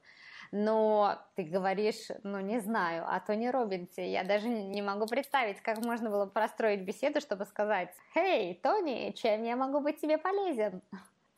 [0.57, 4.09] Но ты говоришь, ну не знаю, о Тони Робинсе.
[4.09, 9.43] Я даже не могу представить, как можно было простроить беседу, чтобы сказать, «Хей, Тони, чем
[9.43, 10.81] я могу быть тебе полезен?»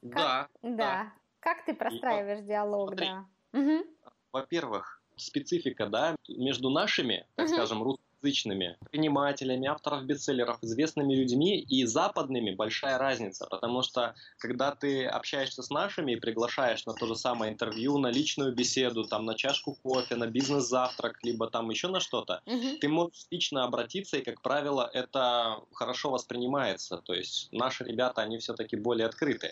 [0.03, 0.13] Да.
[0.13, 0.69] Как, да.
[0.77, 1.13] да.
[1.39, 3.25] Как ты простраиваешь и, диалог, смотри, да?
[3.59, 3.85] Угу.
[4.33, 7.55] Во-первых, специфика, да, между нашими, так угу.
[7.55, 14.71] скажем, русскими русскоязычными предпринимателями, авторов бестселлеров, известными людьми и западными большая разница, потому что когда
[14.71, 19.25] ты общаешься с нашими и приглашаешь на то же самое интервью, на личную беседу, там
[19.25, 22.77] на чашку кофе, на бизнес-завтрак, либо там еще на что-то, угу.
[22.79, 26.97] ты можешь лично обратиться, и, как правило, это хорошо воспринимается.
[26.97, 29.51] То есть наши ребята, они все-таки более открыты.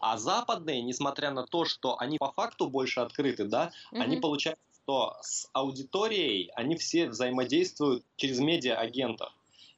[0.00, 4.02] А западные, несмотря на то, что они по факту больше открыты, да, угу.
[4.02, 9.32] они получают что с аудиторией они все взаимодействуют через медиа-агентов.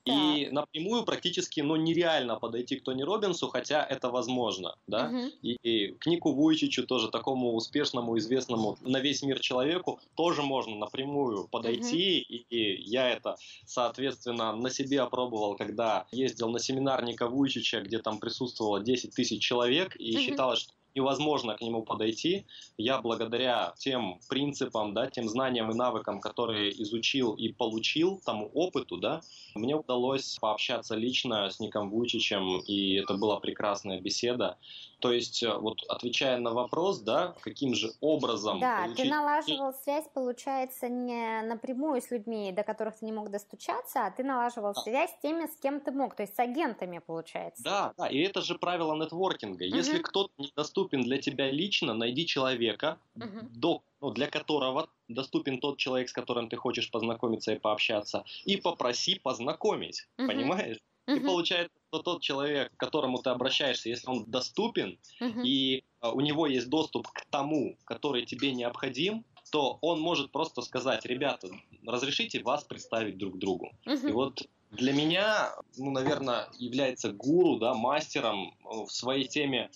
[0.05, 4.75] И напрямую практически ну, нереально подойти к Тони Робинсу, хотя это возможно.
[4.87, 5.09] Да?
[5.09, 5.33] Угу.
[5.43, 10.77] И, и к Нику Вуйчичу, тоже такому успешному, известному на весь мир человеку, тоже можно
[10.77, 12.25] напрямую подойти.
[12.27, 12.35] Угу.
[12.35, 17.99] И, и я это, соответственно, на себе опробовал, когда ездил на семинар Ника Вуйчича, где
[17.99, 20.23] там присутствовало 10 тысяч человек, и угу.
[20.23, 22.47] считалось, что невозможно к нему подойти.
[22.77, 28.97] Я благодаря тем принципам, да, тем знаниям и навыкам, которые изучил и получил, тому опыту,
[28.97, 29.21] да,
[29.55, 34.59] мне удалось пообщаться лично с Ником Вучичем, и это была прекрасная беседа.
[35.01, 38.59] То есть, э, вот отвечая на вопрос, да, каким же образом...
[38.59, 38.97] Да, получить...
[38.97, 44.11] ты налаживал связь, получается, не напрямую с людьми, до которых ты не мог достучаться, а
[44.11, 44.81] ты налаживал да.
[44.81, 47.63] связь с теми, с кем ты мог, то есть с агентами, получается.
[47.63, 49.65] Да, да, и это же правило нетворкинга.
[49.65, 49.77] Угу.
[49.77, 53.47] Если кто-то недоступен для тебя лично, найди человека, угу.
[53.51, 58.57] до, ну, для которого доступен тот человек, с которым ты хочешь познакомиться и пообщаться, и
[58.57, 60.29] попроси познакомить, угу.
[60.29, 60.79] понимаешь?
[61.07, 65.43] И получается, что тот человек, к которому ты обращаешься, если он доступен, uh-huh.
[65.43, 70.61] и uh, у него есть доступ к тому, который тебе необходим, то он может просто
[70.61, 71.49] сказать, ребята,
[71.87, 73.73] разрешите вас представить друг другу.
[73.87, 74.11] Uh-huh.
[74.11, 79.71] И вот для меня, ну, наверное, является гуру, да, мастером в своей теме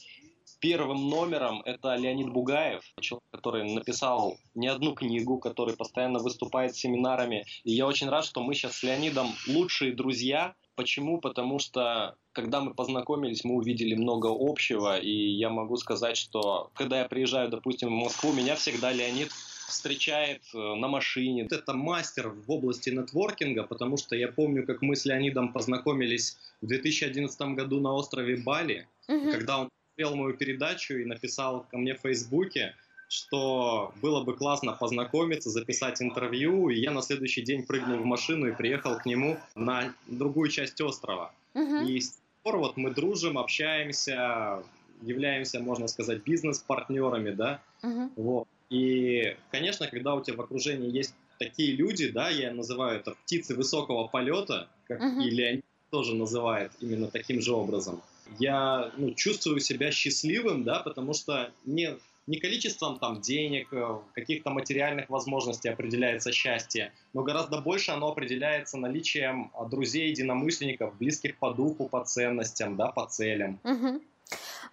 [0.63, 6.79] первым номером это Леонид Бугаев, человек, который написал не одну книгу, который постоянно выступает с
[6.79, 7.45] семинарами.
[7.65, 11.21] И я очень рад, что мы сейчас с Леонидом лучшие друзья, Почему?
[11.21, 17.01] Потому что когда мы познакомились, мы увидели много общего, и я могу сказать, что когда
[17.01, 19.31] я приезжаю, допустим, в Москву, меня всегда Леонид
[19.69, 21.47] встречает э, на машине.
[21.51, 26.67] Это мастер в области нетворкинга, потому что я помню, как мы с Леонидом познакомились в
[26.67, 29.31] 2011 году на острове Бали, угу.
[29.31, 32.75] когда он смотрел мою передачу и написал ко мне в Фейсбуке,
[33.13, 38.47] что было бы классно познакомиться, записать интервью, и я на следующий день прыгнул в машину
[38.47, 41.35] и приехал к нему на другую часть острова.
[41.53, 41.87] Uh-huh.
[41.87, 44.63] И с тех пор вот мы дружим, общаемся,
[45.03, 48.13] являемся, можно сказать, бизнес-партнерами, да, uh-huh.
[48.17, 48.49] вот.
[48.71, 53.55] И, конечно, когда у тебя в окружении есть такие люди, да, я называю это птицы
[53.55, 55.23] высокого полета, как uh-huh.
[55.23, 58.01] и Леонид тоже называет именно таким же образом,
[58.39, 64.51] я ну, чувствую себя счастливым, да, потому что мне не количеством там денег, э, каких-то
[64.51, 71.53] материальных возможностей определяется счастье, но гораздо больше оно определяется наличием а, друзей, единомышленников, близких по
[71.53, 73.59] духу, по ценностям, да, по целям.
[73.65, 74.01] Угу.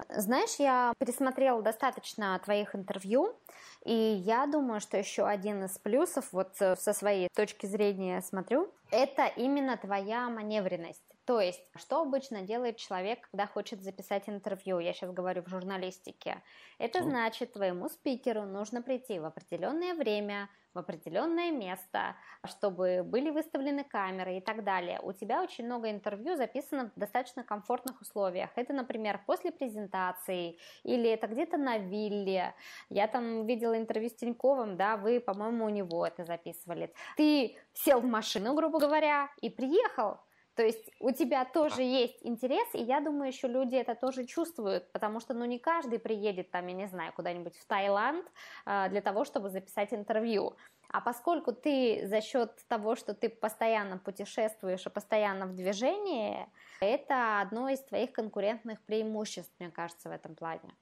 [0.10, 3.36] Знаешь, я пересмотрела достаточно твоих интервью,
[3.84, 8.70] и я думаю, что еще один из плюсов, вот э, со своей точки зрения смотрю,
[8.92, 11.09] это именно твоя маневренность.
[11.30, 14.80] То есть, что обычно делает человек, когда хочет записать интервью?
[14.80, 16.42] Я сейчас говорю в журналистике.
[16.80, 22.16] Это значит, твоему спикеру нужно прийти в определенное время, в определенное место,
[22.46, 25.00] чтобы были выставлены камеры и так далее.
[25.04, 28.50] У тебя очень много интервью записано в достаточно комфортных условиях.
[28.56, 32.56] Это, например, после презентации или это где-то на вилле.
[32.90, 36.92] Я там видела интервью с Тиньковым, да, вы, по-моему, у него это записывали.
[37.18, 40.18] Ты сел в машину, грубо говоря, и приехал.
[40.60, 44.92] То есть у тебя тоже есть интерес, и я думаю, еще люди это тоже чувствуют,
[44.92, 48.26] потому что, ну, не каждый приедет там, я не знаю, куда-нибудь в Таиланд
[48.66, 50.58] э, для того, чтобы записать интервью.
[50.90, 56.46] А поскольку ты за счет того, что ты постоянно путешествуешь и постоянно в движении,
[56.82, 60.76] это одно из твоих конкурентных преимуществ, мне кажется, в этом плане.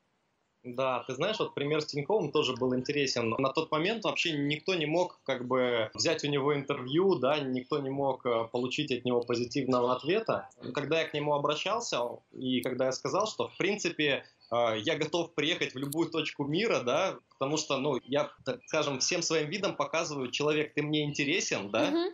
[0.64, 3.30] Да, ты знаешь, вот пример с Тиньковым тоже был интересен.
[3.38, 7.80] На тот момент вообще никто не мог как бы взять у него интервью, да, никто
[7.80, 10.50] не мог э, получить от него позитивного ответа.
[10.74, 12.02] Когда я к нему обращался,
[12.34, 16.82] и когда я сказал, что в принципе э, я готов приехать в любую точку мира,
[16.82, 21.72] да, потому что, ну, я, так скажем, всем своим видом показываю, человек, ты мне интересен,
[21.72, 22.12] да, uh-huh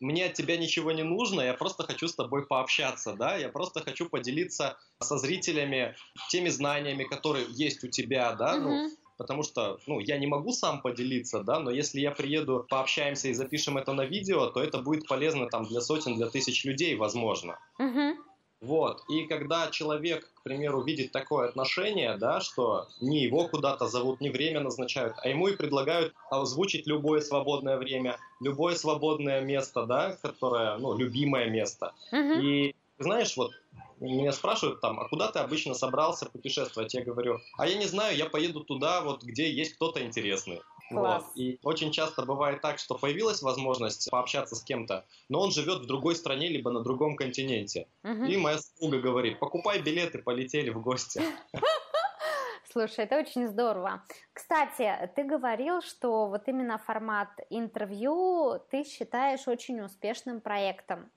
[0.00, 3.80] мне от тебя ничего не нужно, я просто хочу с тобой пообщаться, да, я просто
[3.80, 5.94] хочу поделиться со зрителями
[6.30, 8.60] теми знаниями, которые есть у тебя, да, uh-huh.
[8.60, 13.28] ну, потому что, ну, я не могу сам поделиться, да, но если я приеду, пообщаемся
[13.28, 16.94] и запишем это на видео, то это будет полезно там для сотен, для тысяч людей,
[16.96, 17.58] возможно.
[17.78, 18.14] Uh-huh.
[18.60, 19.02] Вот.
[19.08, 24.28] И когда человек, к примеру, видит такое отношение, да, что не его куда-то зовут, не
[24.28, 30.76] время назначают, а ему и предлагают озвучить любое свободное время, любое свободное место, да, которое,
[30.76, 31.94] ну, любимое место.
[32.12, 32.42] Uh-huh.
[32.42, 33.52] И знаешь, вот
[33.98, 36.92] меня спрашивают там, а куда ты обычно собрался путешествовать?
[36.92, 40.60] Я говорю, а я не знаю, я поеду туда, вот где есть кто-то интересный.
[40.90, 41.24] Класс.
[41.24, 41.36] Вот.
[41.36, 45.86] И очень часто бывает так, что появилась возможность пообщаться с кем-то, но он живет в
[45.86, 47.88] другой стране, либо на другом континенте.
[48.02, 48.24] Угу.
[48.24, 51.22] И моя супруга говорит, покупай билеты, полетели в гости.
[52.72, 54.04] Слушай, это очень здорово.
[54.32, 61.10] Кстати, ты говорил, что вот именно формат интервью ты считаешь очень успешным проектом.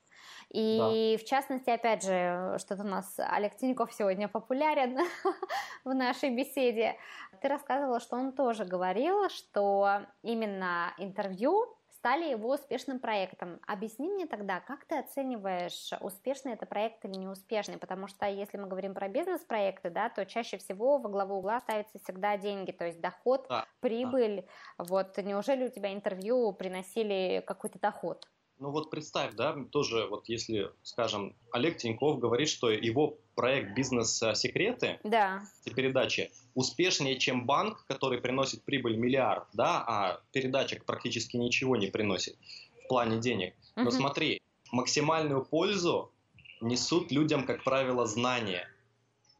[0.53, 0.77] И
[1.17, 1.23] да.
[1.23, 4.99] в частности, опять же, что-то у нас Олег Тиньков сегодня популярен
[5.83, 6.95] в нашей беседе.
[7.41, 13.61] Ты рассказывала, что он тоже говорил, что именно интервью стали его успешным проектом.
[13.65, 17.77] Объясни мне тогда, как ты оцениваешь, успешный это проект или неуспешный?
[17.77, 21.97] Потому что если мы говорим про бизнес-проекты, да, то чаще всего во главу угла ставятся
[21.99, 24.45] всегда деньги, то есть доход, да, прибыль.
[24.77, 24.83] Да.
[24.83, 28.27] Вот неужели у тебя интервью приносили какой-то доход?
[28.63, 35.01] Ну вот представь, да, тоже вот если, скажем, Олег Тиньков говорит, что его проект «Бизнес-секреты»
[35.03, 35.43] да.
[35.75, 42.37] передачи успешнее, чем банк, который приносит прибыль миллиард, да, а передача практически ничего не приносит
[42.85, 43.53] в плане денег.
[43.75, 43.91] Но угу.
[43.91, 46.13] смотри, максимальную пользу
[46.61, 48.65] несут людям, как правило, знания.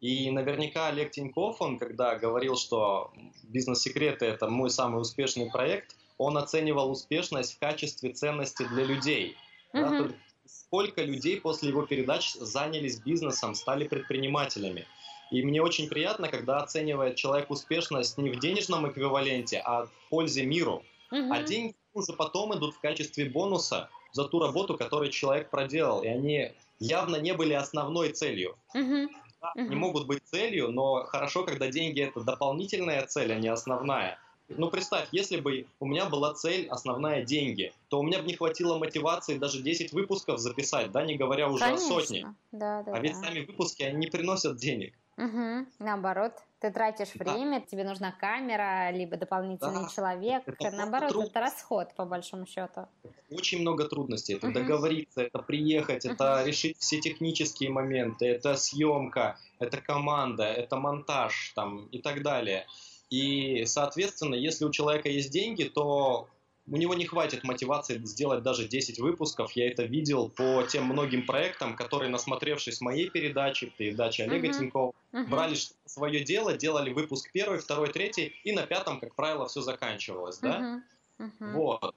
[0.02, 6.38] И наверняка Олег Тиньков, он когда говорил, что «Бизнес-секреты»— это мой самый успешный проект– он
[6.38, 9.36] оценивал успешность в качестве ценности для людей.
[9.74, 10.08] Mm-hmm.
[10.08, 14.86] Да, сколько людей после его передач занялись бизнесом, стали предпринимателями.
[15.32, 20.46] И мне очень приятно, когда оценивает человек успешность не в денежном эквиваленте, а в пользе
[20.46, 20.84] миру.
[21.12, 21.30] Mm-hmm.
[21.32, 26.04] А деньги уже потом идут в качестве бонуса за ту работу, которую человек проделал.
[26.04, 28.58] И они явно не были основной целью.
[28.76, 29.08] Mm-hmm.
[29.42, 29.68] Да, mm-hmm.
[29.70, 34.20] Не могут быть целью, но хорошо, когда деньги это дополнительная цель, а не основная.
[34.58, 38.36] Ну, представь, если бы у меня была цель основная деньги, то у меня бы не
[38.36, 41.86] хватило мотивации даже 10 выпусков записать, да, не говоря уже Конечно.
[41.86, 42.36] о сотне.
[42.52, 44.94] Да, да, а ведь сами выпуски, они не приносят денег.
[45.18, 45.68] Угу.
[45.80, 47.34] Наоборот, ты тратишь да.
[47.34, 49.90] время, тебе нужна камера, либо дополнительный да.
[49.90, 50.44] человек.
[50.48, 51.26] Это Наоборот, труд...
[51.28, 52.88] это расход, по большому счету.
[53.30, 54.34] Очень много трудностей.
[54.34, 54.56] Это угу.
[54.56, 56.14] договориться, это приехать, угу.
[56.14, 62.66] это решить все технические моменты, это съемка, это команда, это монтаж там, и так далее.
[63.14, 66.28] И, соответственно, если у человека есть деньги, то
[66.66, 69.52] у него не хватит мотивации сделать даже 10 выпусков.
[69.52, 74.60] Я это видел по тем многим проектам, которые, насмотревшись моей передачи, передачи Олега uh-huh.
[74.60, 75.28] Тинькова, uh-huh.
[75.28, 80.40] брали свое дело, делали выпуск первый, второй, третий, и на пятом, как правило, все заканчивалось.
[80.40, 80.82] Да?
[81.20, 81.28] Uh-huh.
[81.28, 81.52] Uh-huh.
[81.54, 81.96] Вот.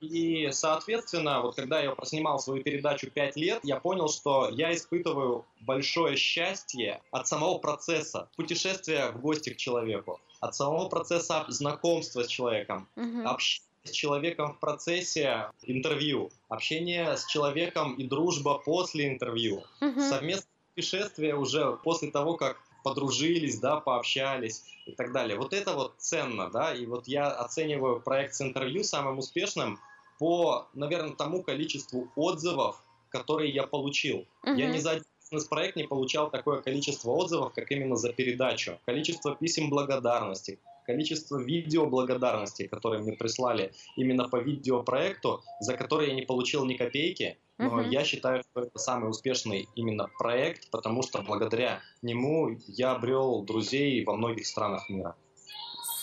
[0.00, 5.46] И, соответственно, вот когда я проснимал свою передачу 5 лет, я понял, что я испытываю
[5.60, 12.26] большое счастье от самого процесса путешествия в гости к человеку, от самого процесса знакомства с
[12.26, 13.24] человеком, uh-huh.
[13.24, 20.08] общения с человеком в процессе интервью, общение с человеком и дружба после интервью, uh-huh.
[20.08, 25.38] совместное путешествие уже после того, как подружились, да, пообщались и так далее.
[25.38, 29.78] Вот это вот ценно, да, и вот я оцениваю проект с интервью самым успешным
[30.18, 34.26] по, наверное, тому количеству отзывов который я получил.
[34.42, 34.54] Угу.
[34.54, 38.78] Я не за бизнес-проект не получал такое количество отзывов, как именно за передачу.
[38.84, 46.14] Количество писем благодарности, количество видео благодарности, которые мне прислали именно по видеопроекту, за который я
[46.14, 47.88] не получил ни копейки, но uh-huh.
[47.88, 54.04] я считаю, что это самый успешный именно проект, потому что благодаря нему я обрел друзей
[54.04, 55.16] во многих странах мира.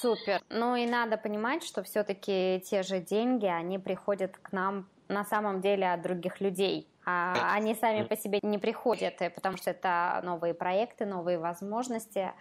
[0.01, 0.41] Супер.
[0.49, 5.59] Ну и надо понимать, что все-таки те же деньги, они приходят к нам на самом
[5.59, 10.21] деле от других людей а они сами по себе не приходят, э, потому что это
[10.23, 12.31] новые проекты, новые возможности.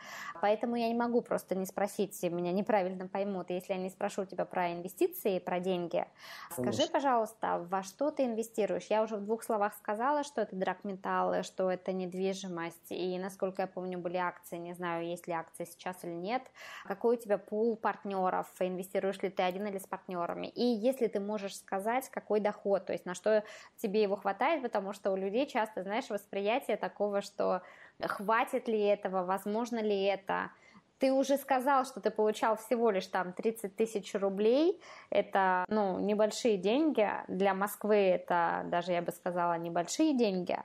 [0.41, 3.51] Поэтому я не могу просто не спросить, меня неправильно поймут.
[3.51, 6.07] Если я не спрошу тебя про инвестиции, про деньги,
[6.55, 6.73] Конечно.
[6.73, 8.87] скажи, пожалуйста, во что ты инвестируешь?
[8.91, 13.69] Я уже в двух словах сказала, что это драгметаллы, что это недвижимость, и, насколько я
[13.69, 16.43] помню, были акции, не знаю, есть ли акции сейчас или нет.
[16.85, 18.47] Какой у тебя пул партнеров?
[18.61, 20.49] Инвестируешь ли ты один или с партнерами?
[20.49, 23.45] И если ты можешь сказать, какой доход, то есть на что
[23.77, 27.63] тебе его хватает, помогает, потому что у людей часто, знаешь, восприятие такого, что
[28.01, 30.51] хватит ли этого, возможно ли это.
[30.99, 34.81] Ты уже сказал, что ты получал всего лишь там 30 тысяч рублей.
[35.11, 37.09] Это, ну, небольшие деньги.
[37.29, 40.59] Для Москвы это даже, я бы сказала, небольшие деньги.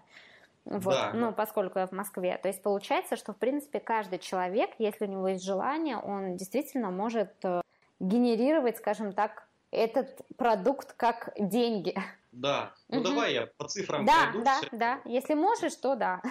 [0.66, 1.12] Вот, да.
[1.14, 2.40] ну, поскольку я в Москве.
[2.42, 6.90] То есть получается, что, в принципе, каждый человек, если у него есть желание, он действительно
[6.90, 7.62] может э,
[8.00, 11.94] генерировать, скажем так, этот продукт как деньги.
[12.34, 12.74] Да.
[12.90, 13.10] Ну угу.
[13.10, 15.02] давай я по цифрам Да, пройду да, да.
[15.06, 16.22] Если можешь, то да.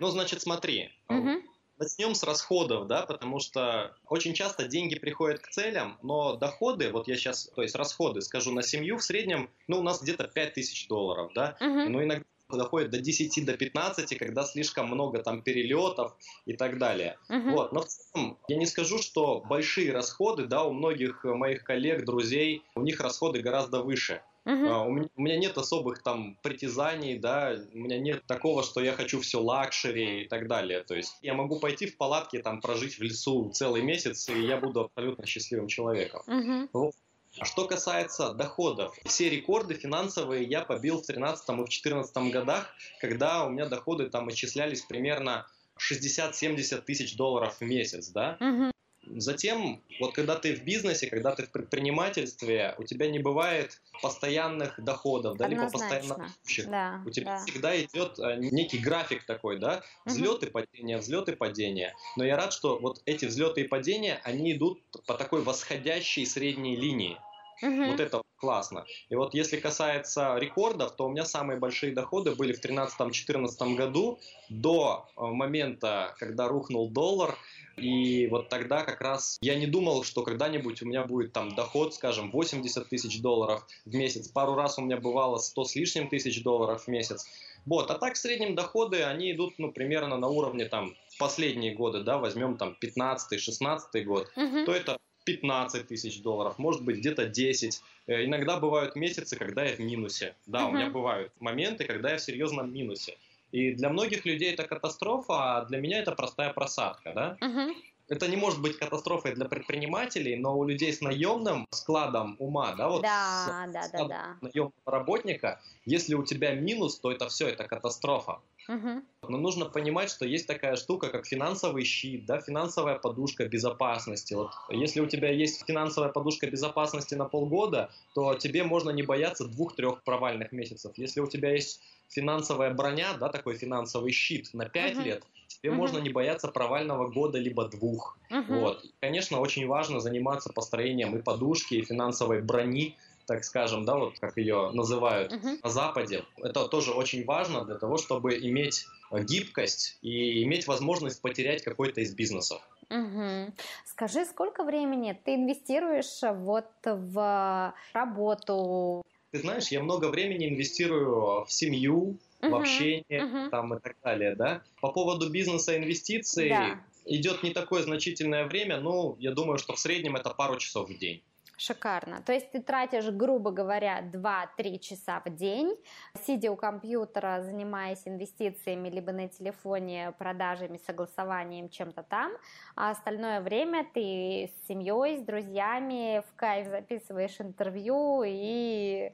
[0.00, 0.90] Ну, значит, смотри.
[1.08, 1.42] Угу.
[1.78, 7.06] Начнем с расходов, да, потому что очень часто деньги приходят к целям, но доходы, вот
[7.06, 10.88] я сейчас, то есть расходы, скажу, на семью в среднем, ну, у нас где-то 5000
[10.88, 11.88] долларов, да, угу.
[11.88, 12.24] но иногда
[12.56, 17.18] доходит до 10, до 15, когда слишком много там перелетов и так далее.
[17.28, 17.50] Uh-huh.
[17.50, 17.72] Вот.
[17.72, 22.62] Но в целом я не скажу, что большие расходы, да, у многих моих коллег, друзей,
[22.74, 24.22] у них расходы гораздо выше.
[24.48, 24.68] Uh-huh.
[24.68, 28.80] А, у, меня, у меня нет особых там притязаний, да, у меня нет такого, что
[28.80, 30.82] я хочу все luxury и так далее.
[30.82, 34.56] То есть я могу пойти в палатке, там прожить в лесу целый месяц, и я
[34.56, 36.22] буду абсолютно счастливым человеком.
[36.26, 36.68] Uh-huh.
[36.72, 36.94] Вот.
[37.38, 42.74] А что касается доходов, все рекорды финансовые я побил в 2013 и в 2014 годах,
[43.00, 45.46] когда у меня доходы там исчислялись примерно
[45.78, 48.38] 60-70 тысяч долларов в месяц, да.
[48.40, 48.72] Угу.
[49.16, 54.82] Затем, вот когда ты в бизнесе, когда ты в предпринимательстве, у тебя не бывает постоянных
[54.82, 56.30] доходов, да, либо постоянно
[56.66, 57.44] да, У тебя да.
[57.44, 60.52] всегда идет э, некий график такой, да, взлеты, угу.
[60.52, 61.94] падения, взлеты, падения.
[62.16, 66.76] Но я рад, что вот эти взлеты и падения, они идут по такой восходящей средней
[66.76, 67.18] линии.
[67.62, 67.84] Угу.
[67.90, 68.84] Вот это классно.
[69.08, 74.18] И вот если касается рекордов, то у меня самые большие доходы были в 2013-2014 году
[74.48, 77.36] до э, момента, когда рухнул доллар.
[77.76, 81.94] И вот тогда как раз я не думал, что когда-нибудь у меня будет там доход,
[81.94, 84.28] скажем, 80 тысяч долларов в месяц.
[84.28, 87.26] Пару раз у меня бывало 100 с лишним тысяч долларов в месяц.
[87.66, 92.02] Вот, а так в среднем доходы, они идут, ну, примерно на уровне там последние годы,
[92.02, 94.64] да, возьмем там 15-16 год, угу.
[94.64, 94.98] то это
[95.28, 97.82] 15 тысяч долларов, может быть где-то 10.
[98.06, 100.34] Э, иногда бывают месяцы, когда я в минусе.
[100.46, 100.70] Да, угу.
[100.70, 103.18] у меня бывают моменты, когда я в серьезном минусе.
[103.52, 107.36] И для многих людей это катастрофа, а для меня это простая просадка, да?
[107.46, 107.76] Угу.
[108.08, 112.88] Это не может быть катастрофой для предпринимателей, но у людей с наемным складом ума, да,
[112.88, 114.36] вот да, с, да, да, да.
[114.40, 118.40] наемного работника, если у тебя минус, то это все, это катастрофа.
[118.68, 119.02] Угу.
[119.28, 124.34] Но нужно понимать, что есть такая штука, как финансовый щит, да, финансовая подушка безопасности.
[124.34, 129.46] Вот если у тебя есть финансовая подушка безопасности на полгода, то тебе можно не бояться
[129.46, 130.92] двух-трех провальных месяцев.
[130.96, 135.02] Если у тебя есть финансовая броня, да, такой финансовый щит на 5 uh-huh.
[135.02, 135.76] лет, тебе uh-huh.
[135.76, 138.18] можно не бояться провального года либо двух.
[138.30, 138.60] Uh-huh.
[138.60, 138.84] Вот.
[138.84, 142.96] И, конечно, очень важно заниматься построением и подушки, и финансовой брони,
[143.28, 145.58] так скажем, да, вот как ее называют uh-huh.
[145.62, 146.24] на Западе.
[146.38, 152.14] Это тоже очень важно для того, чтобы иметь гибкость и иметь возможность потерять какой-то из
[152.14, 152.60] бизнесов.
[152.90, 153.52] Угу.
[153.84, 161.52] Скажи, сколько времени ты инвестируешь вот в работу, ты знаешь, я много времени инвестирую в
[161.52, 163.50] семью, uh-huh, в общение uh-huh.
[163.50, 164.62] там и так далее, да.
[164.80, 166.80] По поводу бизнеса инвестиций да.
[167.04, 170.96] идет не такое значительное время, но я думаю, что в среднем это пару часов в
[170.96, 171.22] день.
[171.60, 172.22] Шикарно.
[172.22, 175.76] То есть ты тратишь, грубо говоря, 2-3 часа в день,
[176.24, 182.30] сидя у компьютера, занимаясь инвестициями, либо на телефоне, продажами, согласованием, чем-то там,
[182.76, 189.10] а остальное время ты с семьей, с друзьями в кайф записываешь интервью и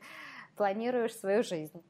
[0.55, 1.82] планируешь свою жизнь.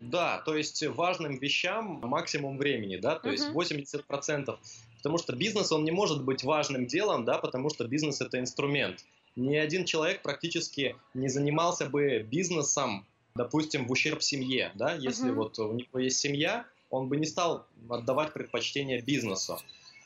[0.00, 3.32] Да, то есть важным вещам максимум времени, да, то uh-huh.
[3.32, 4.58] есть 80%.
[4.96, 9.04] Потому что бизнес, он не может быть важным делом, да, потому что бизнес это инструмент
[9.36, 15.34] ни один человек практически не занимался бы бизнесом допустим, в ущерб семье, да, если uh-huh.
[15.34, 19.58] вот у него есть семья, он бы не стал отдавать предпочтение бизнесу.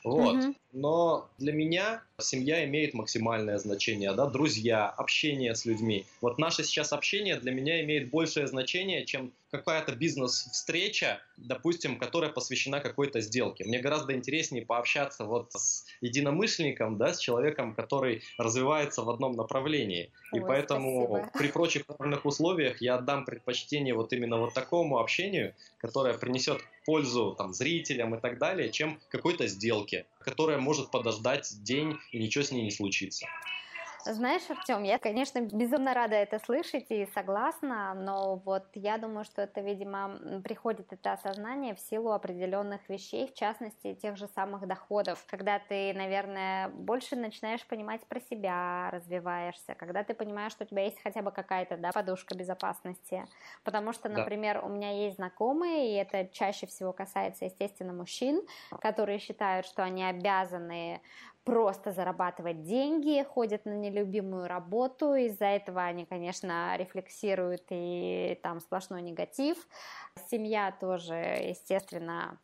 [0.03, 0.35] Вот.
[0.35, 0.55] Uh-huh.
[0.71, 6.05] Но для меня семья имеет максимальное значение, да, друзья, общение с людьми.
[6.21, 12.81] Вот наше сейчас общение для меня имеет большее значение, чем какая-то бизнес-встреча, допустим, которая посвящена
[12.81, 13.65] какой-то сделке.
[13.65, 20.11] Мне гораздо интереснее пообщаться вот с единомышленником, да, с человеком, который развивается в одном направлении.
[20.31, 21.31] Ой, И поэтому спасибо.
[21.37, 27.35] при прочих равных условиях я отдам предпочтение вот именно вот такому общению, которое принесет пользу
[27.37, 32.51] там, зрителям и так далее, чем какой-то сделке, которая может подождать день и ничего с
[32.51, 33.25] ней не случится.
[34.05, 39.41] Знаешь, Артем, я, конечно, безумно рада это слышать и согласна, но вот я думаю, что
[39.41, 45.25] это, видимо, приходит это осознание в силу определенных вещей, в частности, тех же самых доходов,
[45.27, 50.85] когда ты, наверное, больше начинаешь понимать про себя, развиваешься, когда ты понимаешь, что у тебя
[50.85, 53.27] есть хотя бы какая-то да, подушка безопасности,
[53.65, 54.65] потому что, например, да.
[54.65, 58.41] у меня есть знакомые, и это чаще всего касается, естественно, мужчин,
[58.79, 61.01] которые считают, что они обязаны
[61.49, 69.01] просто зарабатывать деньги, ходят на нелюбимую работу, из-за этого они, конечно, рефлексируют и там сплошной
[69.01, 69.67] негатив.
[70.29, 72.37] Семья тоже, естественно,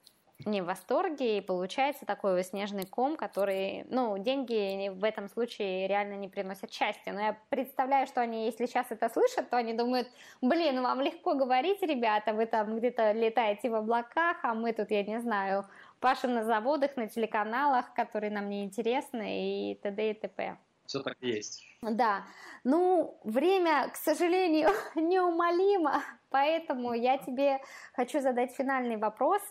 [0.44, 6.16] не в восторге, и получается такой снежный ком, который, ну, деньги в этом случае реально
[6.16, 7.14] не приносят счастья.
[7.14, 10.10] Но я представляю, что они, если сейчас это слышат, то они думают,
[10.42, 15.04] блин, вам легко говорить, ребята, вы там где-то летаете в облаках, а мы тут, я
[15.04, 15.66] не знаю,
[16.00, 20.12] пашем на заводах, на телеканалах, которые нам не интересны и т.д.
[20.12, 20.58] и т.п.
[20.86, 21.64] Все так и есть.
[21.82, 22.24] Да.
[22.64, 27.60] Ну, время, к сожалению, неумолимо, поэтому я тебе
[27.94, 29.42] хочу задать финальный вопрос.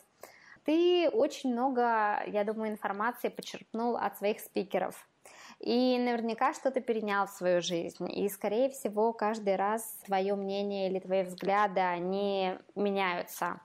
[0.64, 5.06] Ты очень много, я думаю, информации почерпнул от своих спикеров.
[5.60, 8.06] И наверняка что-то перенял в свою жизнь.
[8.10, 13.60] И, скорее всего, каждый раз твое мнение или твои взгляды, они меняются.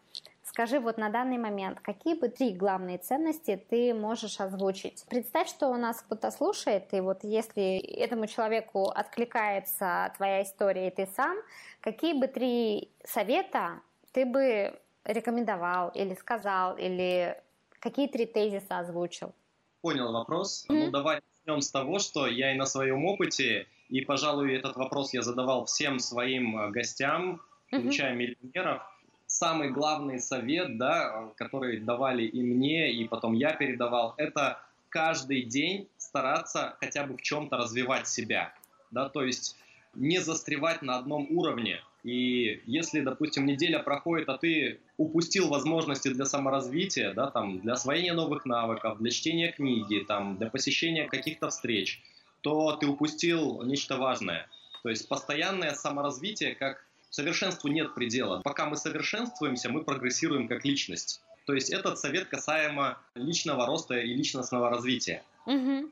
[0.59, 5.05] Скажи вот на данный момент, какие бы три главные ценности ты можешь озвучить?
[5.09, 10.91] Представь, что у нас кто-то слушает, и вот если этому человеку откликается твоя история и
[10.91, 11.37] ты сам,
[11.79, 13.79] какие бы три совета
[14.11, 17.41] ты бы рекомендовал или сказал, или
[17.79, 19.33] какие три тезиса озвучил?
[19.79, 20.65] Понял вопрос.
[20.67, 20.75] Mm-hmm.
[20.77, 25.13] Ну, давай начнем с того, что я и на своем опыте, и, пожалуй, этот вопрос
[25.13, 28.15] я задавал всем своим э, гостям, включая mm-hmm.
[28.17, 28.98] миллионеров,
[29.29, 34.59] самый главный совет, да, который давали и мне, и потом я передавал, это
[34.89, 38.53] каждый день стараться хотя бы в чем-то развивать себя,
[38.89, 39.55] да, то есть
[39.93, 41.79] не застревать на одном уровне.
[42.03, 48.13] И если, допустим, неделя проходит, а ты упустил возможности для саморазвития, да, там, для освоения
[48.13, 52.01] новых навыков, для чтения книги, там, для посещения каких-то встреч,
[52.41, 54.47] то ты упустил нечто важное.
[54.81, 58.41] То есть постоянное саморазвитие как Совершенству нет предела.
[58.41, 61.21] Пока мы совершенствуемся, мы прогрессируем как личность.
[61.45, 65.23] То есть этот совет касаемо личного роста и личностного развития.
[65.47, 65.89] Угу.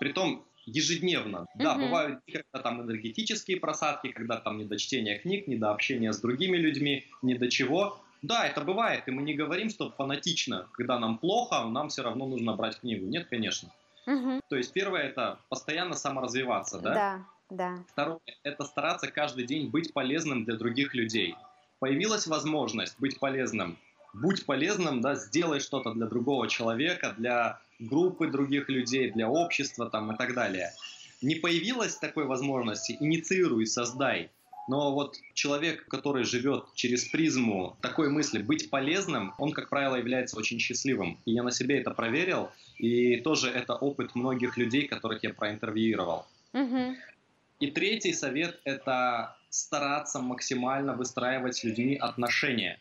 [0.00, 1.40] Притом ежедневно.
[1.40, 1.48] Угу.
[1.62, 6.12] Да, бывают когда там энергетические просадки, когда там не до чтения книг, не до общения
[6.12, 8.00] с другими людьми, не до чего.
[8.22, 12.26] Да, это бывает, и мы не говорим, что фанатично, когда нам плохо, нам все равно
[12.26, 13.04] нужно брать книгу.
[13.06, 13.70] Нет, конечно.
[14.06, 14.40] Угу.
[14.48, 16.94] То есть первое это постоянно саморазвиваться, да?
[16.94, 17.26] Да.
[17.50, 17.84] Да.
[17.88, 21.34] Второе– это стараться каждый день быть полезным для других людей.
[21.78, 23.78] Появилась возможность быть полезным.
[24.14, 30.12] Будь полезным, да, сделай что-то для другого человека, для группы других людей, для общества там,
[30.12, 30.72] и так далее.
[31.20, 34.30] Не появилась такой возможности, инициируй, создай.
[34.66, 40.38] Но вот человек, который живет через призму такой мысли быть полезным, он, как правило, является
[40.38, 41.18] очень счастливым.
[41.26, 46.26] И я на себе это проверил, и тоже это опыт многих людей, которых я проинтервьюировал.
[46.54, 46.96] Угу.
[47.64, 52.78] И третий совет– это стараться максимально выстраивать с людьми отношения.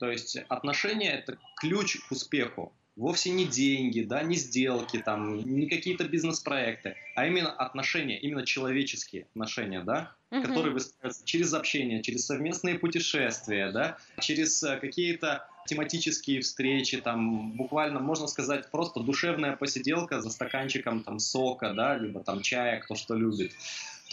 [0.00, 2.72] То есть отношения– это ключ к успеху.
[2.96, 9.22] Вовсе не деньги, да, не сделки, там, не какие-то бизнес-проекты, а именно отношения, именно человеческие
[9.30, 10.42] отношения, да, угу.
[10.42, 18.00] которые выстраиваются через общение, через совместные путешествия, да, через э, какие-то тематические встречи, там буквально,
[18.00, 23.14] можно сказать, просто душевная посиделка за стаканчиком там сока, да, либо там чая, кто что
[23.14, 23.52] любит.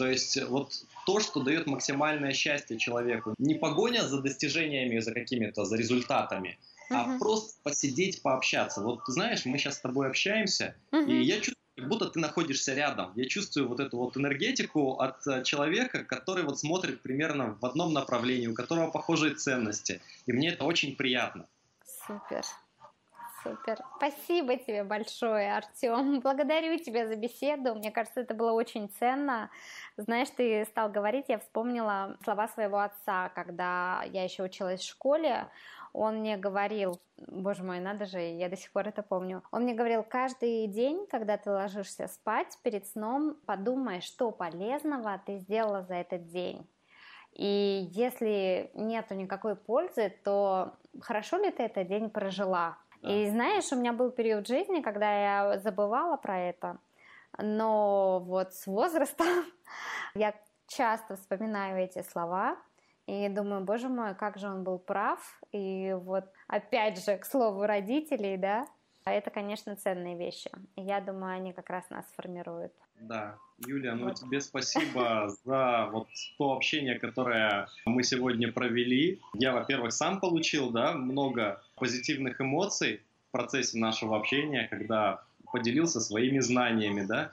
[0.00, 0.72] То есть вот
[1.04, 3.34] то, что дает максимальное счастье человеку.
[3.36, 6.58] Не погоня за достижениями, за какими-то, за результатами,
[6.90, 6.96] uh-huh.
[6.96, 8.80] а просто посидеть, пообщаться.
[8.80, 11.06] Вот ты знаешь, мы сейчас с тобой общаемся, uh-huh.
[11.06, 13.12] и я чувствую, как будто ты находишься рядом.
[13.14, 17.92] Я чувствую вот эту вот энергетику от э, человека, который вот смотрит примерно в одном
[17.92, 20.00] направлении, у которого похожие ценности.
[20.24, 21.46] И мне это очень приятно.
[22.06, 22.42] Супер.
[23.42, 23.78] Супер.
[23.96, 26.20] Спасибо тебе большое, Артем.
[26.24, 27.74] Благодарю тебя за беседу.
[27.74, 29.50] Мне кажется, это было очень ценно.
[29.96, 35.48] Знаешь, ты стал говорить, я вспомнила слова своего отца, когда я еще училась в школе.
[35.92, 39.42] Он мне говорил, боже мой, надо же, я до сих пор это помню.
[39.50, 45.38] Он мне говорил, каждый день, когда ты ложишься спать, перед сном подумай, что полезного ты
[45.38, 46.68] сделала за этот день.
[47.32, 52.76] И если нету никакой пользы, то хорошо ли ты этот день прожила?
[53.02, 56.78] И знаешь, у меня был период жизни, когда я забывала про это,
[57.38, 59.26] но вот с возрастом
[60.14, 60.34] я
[60.66, 62.56] часто вспоминаю эти слова
[63.06, 65.40] и думаю, боже мой, как же он был прав.
[65.50, 68.66] И вот опять же, к слову родителей, да,
[69.10, 70.50] это, конечно, ценные вещи.
[70.76, 72.72] Я думаю, они как раз нас формируют.
[73.00, 73.36] Да,
[73.66, 74.16] Юлия, ну вот.
[74.16, 76.08] тебе спасибо за вот
[76.38, 79.20] то общение, которое мы сегодня провели.
[79.34, 86.40] Я, во-первых, сам получил, да, много позитивных эмоций в процессе нашего общения, когда поделился своими
[86.40, 87.32] знаниями, да.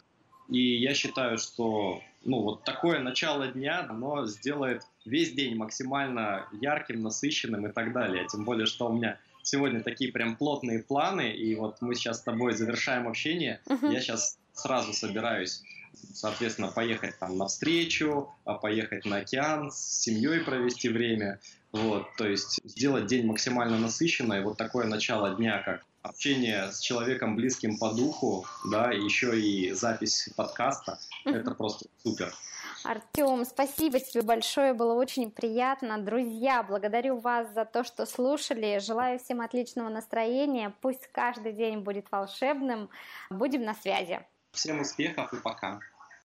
[0.50, 7.02] И я считаю, что ну, вот такое начало дня, оно сделает весь день максимально ярким,
[7.02, 8.26] насыщенным и так далее.
[8.28, 9.18] Тем более, что у меня
[9.48, 13.62] сегодня такие прям плотные планы, и вот мы сейчас с тобой завершаем общение.
[13.68, 13.94] Uh-huh.
[13.94, 15.64] Я сейчас сразу собираюсь,
[16.14, 21.40] соответственно, поехать там на встречу, а поехать на океан, с семьей провести время.
[21.72, 24.42] Вот, то есть сделать день максимально насыщенный.
[24.44, 30.30] Вот такое начало дня, как общение с человеком близким по духу, да, еще и запись
[30.36, 32.34] подкаста, это просто супер.
[32.88, 35.98] Артем, спасибо тебе большое, было очень приятно.
[35.98, 38.80] Друзья, благодарю вас за то, что слушали.
[38.80, 40.74] Желаю всем отличного настроения.
[40.80, 42.90] Пусть каждый день будет волшебным.
[43.30, 44.26] Будем на связи.
[44.54, 45.82] Всем успехов и пока.